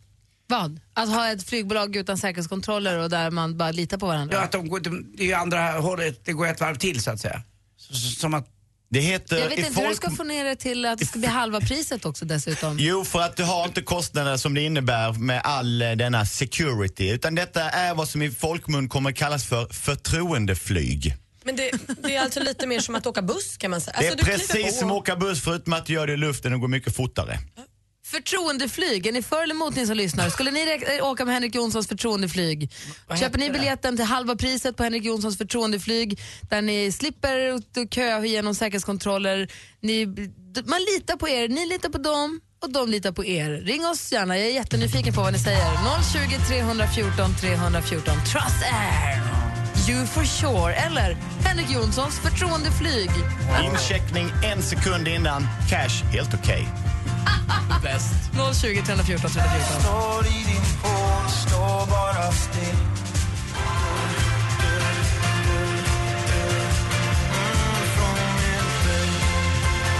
Vad? 0.48 0.80
Att 0.94 1.10
ha 1.10 1.32
ett 1.32 1.44
flygbolag 1.50 1.96
utan 1.96 2.18
säkerhetskontroller 2.18 2.98
och 3.00 3.10
där 3.10 3.32
man 3.32 3.58
bara 3.58 3.72
litar 3.72 3.98
på 3.98 4.06
varandra? 4.08 4.38
Ja, 4.38 4.44
att 4.44 4.52
de 4.52 4.68
går, 4.68 4.80
de, 4.80 5.14
det 5.18 5.32
är 5.32 5.38
andra 5.38 5.72
hållet, 5.72 6.26
det 6.26 6.34
går 6.34 6.48
ett 6.48 6.62
varv 6.62 6.76
till 6.76 7.02
så 7.02 7.12
att 7.12 7.20
säga. 7.20 7.42
Så- 7.78 7.94
Som 7.94 8.34
att... 8.34 8.48
Det 8.94 9.00
heter 9.00 9.38
Jag 9.38 9.50
vet 9.50 9.58
inte 9.58 9.70
hur 9.70 9.76
du 9.76 9.82
folk- 9.88 9.98
ska 9.98 10.10
få 10.12 10.24
ner 10.24 10.46
det 10.46 10.56
till 10.56 10.86
att 10.86 11.00
det 11.00 11.06
ska 11.06 11.20
bli 11.20 11.28
halva 11.28 11.60
priset 11.62 12.06
också 12.06 12.26
dessutom. 12.26 12.78
Jo, 12.80 13.04
för 13.06 13.20
att 13.22 13.36
du 13.38 13.44
har 13.44 13.66
inte 13.66 13.82
kostnader 13.82 14.38
som 14.38 14.54
det 14.54 14.62
innebär 14.62 15.14
med 15.14 15.42
all 15.44 15.82
eh, 15.82 15.92
denna 15.92 16.26
security. 16.26 17.10
Utan 17.10 17.36
detta 17.36 17.70
är 17.70 17.94
vad 17.96 18.10
som 18.10 18.22
i 18.22 18.32
folkmun 18.32 18.90
kommer 18.90 19.12
kallas 19.12 19.46
för 19.46 19.68
förtroendeflyg. 19.74 21.16
Men 21.44 21.56
det, 21.56 21.72
det 22.04 22.16
är 22.16 22.22
alltså 22.22 22.40
lite 22.40 22.68
mer 22.68 22.80
som 22.80 22.96
att 22.96 23.06
åka 23.08 23.22
buss 23.22 23.58
kan 23.58 23.72
man 23.72 23.82
säga. 23.82 23.96
Det 24.00 24.06
är 24.08 24.12
Alltså, 24.12 24.26
precis 24.26 24.74
på. 24.74 24.80
som 24.80 24.92
att 24.92 24.98
åka 24.98 25.16
buss 25.16 25.42
förutom 25.44 25.74
att 25.74 25.86
du 25.86 25.94
gör 25.94 26.08
det 26.08 26.14
i 26.14 26.18
luften 26.18 26.54
och 26.54 26.60
går 26.60 26.68
mycket 26.68 26.96
fortare. 26.96 27.40
Förtroendeflyg, 28.14 29.08
är 29.08 29.12
ni 29.12 29.22
för 29.22 29.44
eller 29.44 29.56
emot 29.56 29.76
ni 29.76 29.88
som 29.88 29.98
lyssnar? 29.98 30.30
Skulle 30.30 30.52
ni 30.52 30.80
äh, 31.00 31.06
åka 31.06 31.26
med 31.26 31.34
Henrik 31.34 31.56
Jonssons 31.56 31.88
förtroendeflyg? 31.88 32.72
Köper 33.20 33.40
ni 33.40 33.50
biljetten 33.50 33.98
till 33.98 34.06
halva 34.06 34.36
priset 34.36 34.78
på 34.78 34.84
Henrik 34.84 35.04
Jonssons 35.04 35.38
förtroendeflyg 35.38 36.20
där 36.50 36.62
ni 36.62 36.92
slipper 36.92 37.50
att 37.50 37.92
kö 37.92 38.26
genom 38.26 38.56
säkerhetskontroller. 38.56 39.52
Ni, 39.82 40.06
man 40.66 40.80
litar 40.96 41.16
på 41.16 41.30
er, 41.30 41.48
ni 41.48 41.66
litar 41.66 41.90
på 41.90 41.98
dem 41.98 42.42
och 42.64 42.72
de 42.72 42.90
litar 42.90 43.12
på 43.12 43.26
er. 43.26 43.50
Ring 43.50 43.86
oss 43.86 44.12
gärna, 44.12 44.38
jag 44.38 44.48
är 44.48 44.54
jättenyfiken 44.54 45.14
på 45.14 45.22
vad 45.22 45.34
ni 45.34 45.40
säger. 45.40 45.60
020 46.14 46.46
314 46.48 47.36
314. 47.42 48.14
Trust 48.32 48.64
Air, 48.64 49.22
You 49.90 50.06
for 50.06 50.24
sure. 50.24 50.74
Eller 50.74 51.18
Henrik 51.46 51.72
Jonssons 51.72 52.20
förtroendeflyg. 52.20 53.10
Incheckning 53.64 54.28
en 54.44 54.62
sekund 54.62 55.08
innan, 55.08 55.48
cash 55.70 56.04
helt 56.12 56.34
okej. 56.34 56.68
Bäst. 57.84 58.14
020 58.62 58.82
314 58.86 59.30
314. 59.32 59.82
Står 59.82 60.26
i 60.26 60.44
din 60.44 60.66
pool, 60.82 61.30
står 61.30 61.90
bara 61.90 62.32
still 62.32 62.78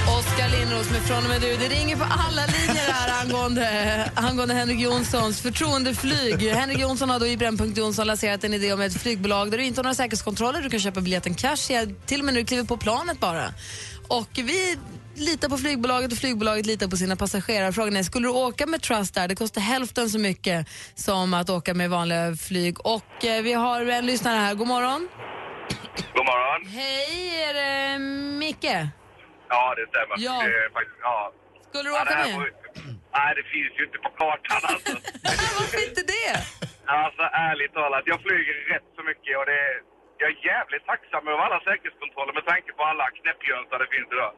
Oskar 0.08 0.50
Lindros 0.60 0.92
med 0.92 1.02
Från 1.02 1.24
och 1.24 1.30
med 1.30 1.42
du. 1.42 1.58
Det 1.58 1.68
ringer 1.76 1.96
på 1.96 2.04
alla 2.04 2.46
linjer 2.46 2.92
här 2.92 3.22
angående, 3.24 4.12
angående 4.16 4.54
Henrik 4.54 4.80
Jonssons 4.80 5.42
förtroendeflyg. 5.42 6.50
Henrik 6.50 6.80
Jonsson 6.80 7.10
har 7.10 7.20
då 7.20 7.28
i 7.28 7.38
Brännpunkt 7.38 7.78
Jonsson 7.78 8.08
lanserat 8.08 8.44
en 8.44 8.54
idé 8.54 8.74
om 8.74 8.82
ett 8.82 9.02
flygbolag 9.02 9.52
där 9.52 9.58
du 9.58 9.64
inte 9.64 9.80
har 9.80 9.84
några 9.84 9.96
säkerhetskontroller. 9.96 10.62
Du 10.62 10.70
kan 10.70 10.80
köpa 10.80 11.02
biljetten 11.02 11.36
cash, 11.36 11.86
till 12.06 12.20
och 12.20 12.26
med 12.26 12.34
när 12.34 12.42
du 12.42 12.46
kliver 12.46 12.64
på 12.64 12.78
planet 12.78 13.20
bara. 13.20 13.54
Och 14.08 14.30
vi 14.34 14.78
litar 15.16 15.50
på 15.50 15.58
flygbolaget 15.58 16.12
och 16.12 16.18
flygbolaget 16.18 16.66
litar 16.66 16.88
på 16.88 16.98
sina 16.98 17.16
passagerare. 17.16 17.72
Frågan 17.74 17.96
är, 17.98 18.04
skulle 18.04 18.28
du 18.28 18.32
åka 18.32 18.66
med 18.66 18.82
Trust 18.82 19.16
där? 19.16 19.28
Det 19.28 19.36
kostar 19.36 19.62
hälften 19.62 20.10
så 20.10 20.20
mycket 20.20 20.68
som 20.96 21.34
att 21.34 21.50
åka 21.50 21.74
med 21.74 21.90
vanliga 21.90 22.36
flyg. 22.36 22.86
Och 22.86 23.26
eh, 23.26 23.44
vi 23.44 23.54
har 23.54 23.86
en 23.86 24.06
lyssnare 24.06 24.38
här. 24.38 24.54
God 24.56 24.68
morgon. 24.68 25.02
God 26.16 26.26
morgon. 26.32 26.62
Hej, 26.78 27.44
är 27.50 27.54
det 27.60 28.00
Micke? 28.44 28.74
Ja, 29.50 29.64
det 29.78 29.86
stämmer. 29.92 30.16
Ja. 30.28 30.36
Det 30.44 30.54
är 30.66 30.70
faktiskt, 30.78 31.00
ja. 31.02 31.34
Skulle 31.70 31.90
du 31.90 31.96
Ja, 31.96 32.02
åka 32.02 32.16
med? 32.28 32.36
var 32.36 32.50
Nej, 33.18 33.32
det 33.40 33.46
finns 33.56 33.74
ju 33.80 33.84
inte 33.88 34.00
på 34.06 34.10
kartan 34.22 34.62
alltså. 34.72 34.94
Varför 35.60 35.80
inte 35.90 36.04
det? 36.16 36.32
Alltså 37.02 37.24
ärligt 37.50 37.74
talat, 37.80 38.04
jag 38.14 38.20
flyger 38.26 38.56
rätt 38.74 38.88
så 38.98 39.02
mycket 39.10 39.34
och 39.42 39.46
det 39.52 39.62
jag 40.22 40.28
är 40.36 40.38
jävligt 40.54 40.86
tacksam 40.92 41.24
över 41.32 41.42
alla 41.48 41.60
säkerhetskontroller 41.70 42.34
med 42.40 42.46
tanke 42.52 42.70
på 42.78 42.84
alla 42.92 43.06
knäppjönsar 43.20 43.78
det 43.84 43.90
finns 43.96 44.10
idag. 44.16 44.34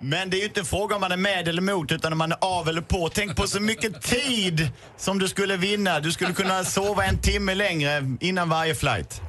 Men 0.00 0.30
det 0.30 0.36
är 0.36 0.38
ju 0.38 0.44
inte 0.44 0.64
fråga 0.64 0.94
om 0.94 1.00
man 1.00 1.12
är 1.12 1.16
med 1.16 1.48
eller 1.48 1.62
emot 1.62 1.92
utan 1.92 2.12
om 2.12 2.18
man 2.18 2.32
är 2.32 2.38
av 2.40 2.68
eller 2.68 2.80
på. 2.80 3.08
Tänk 3.08 3.36
på 3.36 3.46
så 3.46 3.60
mycket 3.60 4.02
tid 4.10 4.70
som 4.96 5.18
du 5.18 5.28
skulle 5.28 5.56
vinna. 5.56 6.00
Du 6.00 6.12
skulle 6.12 6.32
kunna 6.32 6.64
sova 6.64 7.04
en 7.04 7.18
timme 7.18 7.54
längre 7.54 8.16
innan 8.20 8.48
varje 8.48 8.74
flight. 8.74 9.22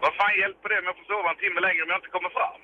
Vad 0.00 0.12
fan 0.18 0.34
hjälper 0.42 0.68
det 0.68 0.78
om 0.80 0.86
jag 0.90 0.96
får 0.98 1.06
sova 1.12 1.28
en 1.34 1.38
timme 1.44 1.60
längre 1.66 1.80
om 1.84 1.90
jag 1.92 1.98
inte 2.02 2.12
kommer 2.16 2.30
fram? 2.38 2.54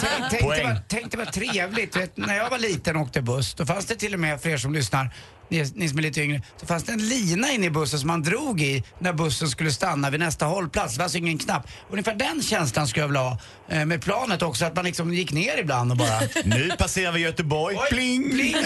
Tänk, 0.00 0.30
tänk, 0.30 0.42
det 0.56 0.64
var, 0.64 0.76
tänk 0.88 1.10
det 1.10 1.16
var 1.16 1.24
trevligt. 1.24 1.96
Vet, 1.96 2.16
när 2.16 2.36
jag 2.36 2.50
var 2.50 2.58
liten 2.58 2.96
och 2.96 3.02
åkte 3.02 3.22
buss, 3.22 3.54
då 3.54 3.66
fanns 3.66 3.86
det 3.86 3.94
till 3.94 4.14
och 4.14 4.20
med, 4.20 4.42
för 4.42 4.48
er 4.48 4.56
som 4.56 4.72
lyssnar, 4.74 5.10
ni, 5.48 5.72
ni 5.74 5.88
som 5.88 5.98
är 5.98 6.02
lite 6.02 6.20
yngre, 6.20 6.42
så 6.56 6.66
fanns 6.66 6.84
det 6.84 6.92
en 6.92 7.08
lina 7.08 7.50
inne 7.50 7.66
i 7.66 7.70
bussen 7.70 7.98
som 7.98 8.08
man 8.08 8.22
drog 8.22 8.60
i 8.60 8.84
när 8.98 9.12
bussen 9.12 9.48
skulle 9.48 9.70
stanna 9.70 10.10
vid 10.10 10.20
nästa 10.20 10.44
hållplats. 10.44 10.94
Det 10.94 10.98
var 10.98 11.04
alltså 11.04 11.18
ingen 11.18 11.38
knapp. 11.38 11.68
Ungefär 11.90 12.14
den 12.14 12.42
känslan 12.42 12.88
skulle 12.88 13.02
jag 13.02 13.08
vilja 13.08 13.20
ha 13.20 13.38
eh, 13.68 13.84
med 13.84 14.02
planet 14.02 14.42
också, 14.42 14.64
att 14.64 14.76
man 14.76 14.84
liksom 14.84 15.14
gick 15.14 15.32
ner 15.32 15.58
ibland 15.58 15.90
och 15.90 15.96
bara... 15.96 16.20
Nu 16.44 16.70
passerar 16.78 17.12
vi 17.12 17.20
Göteborg. 17.20 17.76
Pling! 17.90 18.30
Pling! 18.30 18.56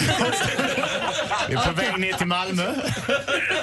Vi 1.49 1.53
är 1.55 1.65
på 1.65 1.71
väg 1.71 1.99
ner 1.99 2.13
till 2.13 2.27
Malmö. 2.27 2.73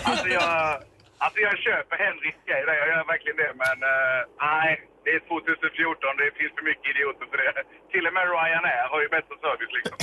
Alltså 0.02 0.28
jag, 0.28 0.78
alltså 1.22 1.38
jag 1.46 1.54
köper 1.66 1.96
Henriks 2.04 2.40
grej 2.48 2.62
där, 2.68 2.76
jag 2.82 2.88
gör 2.92 3.04
verkligen 3.14 3.38
det. 3.44 3.52
Men 3.64 3.76
eh, 3.92 4.20
nej, 4.46 4.70
det 5.04 5.10
är 5.18 5.20
2014, 5.20 6.20
det 6.20 6.28
finns 6.40 6.52
för 6.58 6.64
mycket 6.70 6.88
idioter 6.94 7.26
för 7.30 7.38
det. 7.42 7.52
Till 7.92 8.04
och 8.08 8.14
med 8.16 8.24
Ryanair 8.34 8.84
har 8.92 9.00
ju 9.04 9.08
bättre 9.16 9.34
service 9.44 9.72
liksom. 9.78 9.96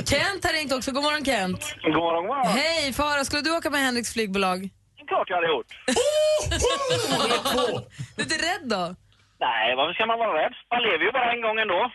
Kent 0.12 0.40
har 0.46 0.52
ringt 0.58 0.72
också. 0.78 0.88
God 0.96 1.04
morgon 1.08 1.24
Kent. 1.30 1.60
God 1.84 1.94
morgon, 2.04 2.22
god 2.26 2.32
morgon. 2.36 2.52
Hej, 2.60 2.92
Fara, 3.00 3.22
skulle 3.28 3.42
du 3.48 3.50
åka 3.58 3.68
med 3.74 3.80
Henriks 3.86 4.12
flygbolag? 4.16 4.58
Klart 5.12 5.28
jag 5.30 5.36
hade 5.36 5.48
gjort. 5.56 5.70
Du 8.16 8.22
är 8.22 8.26
inte 8.26 8.34
rädd 8.48 8.64
då? 8.76 8.94
Nej, 9.40 9.76
varför 9.76 9.94
ska 9.94 10.06
man 10.06 10.18
vara 10.18 10.42
rädd? 10.42 10.54
Man 10.70 10.82
lever 10.82 11.04
ju 11.04 11.12
bara 11.12 11.32
en 11.32 11.42
gång 11.42 11.58
ändå. 11.58 11.90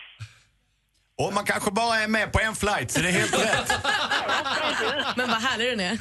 Och 1.18 1.34
man 1.34 1.46
kanske 1.46 1.72
bara 1.72 1.96
är 2.04 2.08
med 2.08 2.32
på 2.34 2.40
en 2.40 2.56
flight, 2.56 2.92
så 2.92 3.00
det 3.02 3.08
är 3.08 3.12
helt 3.12 3.34
rätt. 3.46 3.70
Men 5.16 5.30
vad 5.30 5.42
härlig 5.42 5.68
den 5.68 5.80
är. 5.80 6.00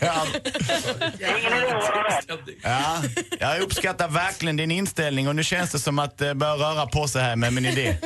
Ja. 0.06 0.26
Ja, 2.62 3.54
jag 3.54 3.60
uppskattar 3.60 4.08
verkligen 4.08 4.56
din 4.56 4.70
inställning 4.70 5.28
och 5.28 5.36
nu 5.36 5.44
känns 5.44 5.72
det 5.72 5.78
som 5.78 5.98
att 5.98 6.18
det 6.18 6.34
börjar 6.34 6.56
röra 6.56 6.86
på 6.86 7.08
sig 7.08 7.22
här 7.22 7.36
med 7.36 7.52
min 7.52 7.66
idé. 7.66 7.96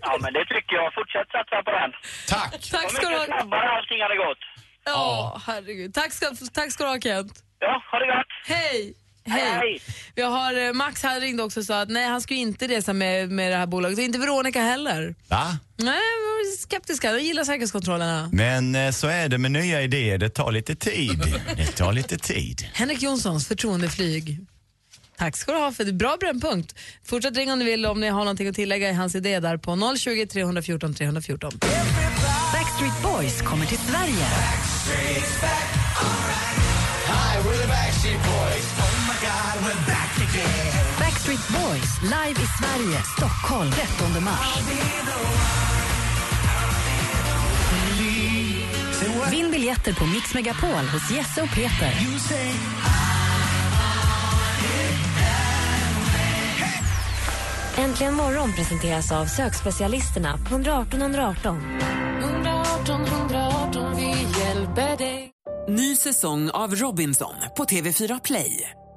Ja, 0.00 0.18
men 0.20 0.32
det 0.32 0.44
tycker 0.44 0.76
jag. 0.76 0.94
Fortsätt 0.94 1.28
satsa 1.32 1.62
på 1.62 1.70
den. 1.70 1.90
Tack! 2.28 2.70
Tack 2.70 2.92
ska 2.92 3.08
du 3.08 3.16
ha. 3.16 3.24
snabbare 3.24 3.70
allting 3.76 4.02
hade 4.02 4.16
gått. 4.16 4.38
Ja, 4.84 5.40
herregud. 5.46 5.94
Tack 5.94 6.12
ska, 6.12 6.26
tack 6.54 6.72
ska 6.72 6.84
du 6.84 6.90
ha 6.90 7.00
Kent. 7.00 7.32
Ja, 7.58 7.82
ha 7.90 7.98
det 7.98 8.06
gott. 8.06 8.26
Hej! 8.46 8.94
Hej! 9.24 9.82
Vi 10.14 10.22
har 10.22 10.66
eh, 10.66 10.72
Max 10.72 11.02
här 11.02 11.20
ringde 11.20 11.42
också 11.42 11.60
och 11.60 11.66
sa 11.66 11.80
att 11.80 11.88
nej, 11.88 12.08
han 12.08 12.22
ju 12.28 12.36
inte 12.36 12.68
resa 12.68 12.92
med, 12.92 13.30
med 13.30 13.52
det 13.52 13.56
här 13.56 13.66
bolaget. 13.66 13.98
Och 13.98 14.04
inte 14.04 14.18
Veronica 14.18 14.60
heller. 14.60 15.14
Va? 15.28 15.58
Nej, 15.76 15.94
vi 15.94 16.24
var 16.24 16.56
skeptiska. 16.56 17.12
De 17.12 17.20
gillar 17.20 17.44
säkerhetskontrollerna. 17.44 18.30
Men 18.32 18.74
eh, 18.74 18.90
så 18.90 19.06
är 19.06 19.28
det 19.28 19.38
med 19.38 19.50
nya 19.50 19.82
idéer, 19.82 20.18
det 20.18 20.28
tar 20.28 20.52
lite 20.52 20.74
tid. 20.74 21.18
Det 21.56 21.66
tar 21.66 21.92
lite 21.92 22.18
tid. 22.18 22.68
Henrik 22.74 23.02
Jonssons 23.02 23.48
förtroendeflyg. 23.48 24.38
Tack 25.18 25.36
ska 25.36 25.52
du 25.52 25.58
ha 25.58 25.72
för 25.72 25.84
det. 25.84 25.92
Bra 25.92 26.16
brännpunkt. 26.20 26.74
Fortsätt 27.04 27.36
ringa 27.36 27.52
om 27.52 27.58
du 27.58 27.64
vill 27.64 27.86
om 27.86 28.00
ni 28.00 28.08
har 28.08 28.18
någonting 28.18 28.48
att 28.48 28.54
tillägga 28.54 28.90
i 28.90 28.92
hans 28.92 29.14
idé 29.14 29.40
där 29.40 29.56
på 29.56 29.96
020 29.96 30.26
314 30.26 30.94
314. 30.94 31.52
Backstreet 32.52 33.02
Boys 33.02 33.42
kommer 33.42 33.66
till 33.66 33.78
Sverige. 33.78 34.26
Backstreet 37.68 38.22
Boys 38.22 38.89
live 42.02 42.42
i 42.42 42.48
Sverige, 42.58 43.02
Stockholm 43.16 43.70
13 43.70 44.24
mars. 44.24 44.58
Vinn 49.30 49.50
biljetter 49.50 49.94
på 49.94 50.06
Mix 50.06 50.34
Megapol 50.34 50.84
hos 50.92 51.10
Jesse 51.10 51.42
och 51.42 51.48
Peter. 51.48 51.94
Äntligen 57.76 58.14
morgon 58.14 58.52
presenteras 58.52 59.12
av 59.12 59.26
sökspecialisterna 59.26 60.38
på 60.48 60.54
118 60.54 61.02
118. 61.02 61.58
118 62.20 63.04
118, 63.04 63.96
vi 63.96 64.40
hjälper 64.40 64.96
dig. 64.96 65.30
Ny 65.68 65.96
säsong 65.96 66.50
av 66.50 66.74
Robinson 66.74 67.34
på 67.56 67.64
TV4 67.64 68.20
Play. 68.24 68.70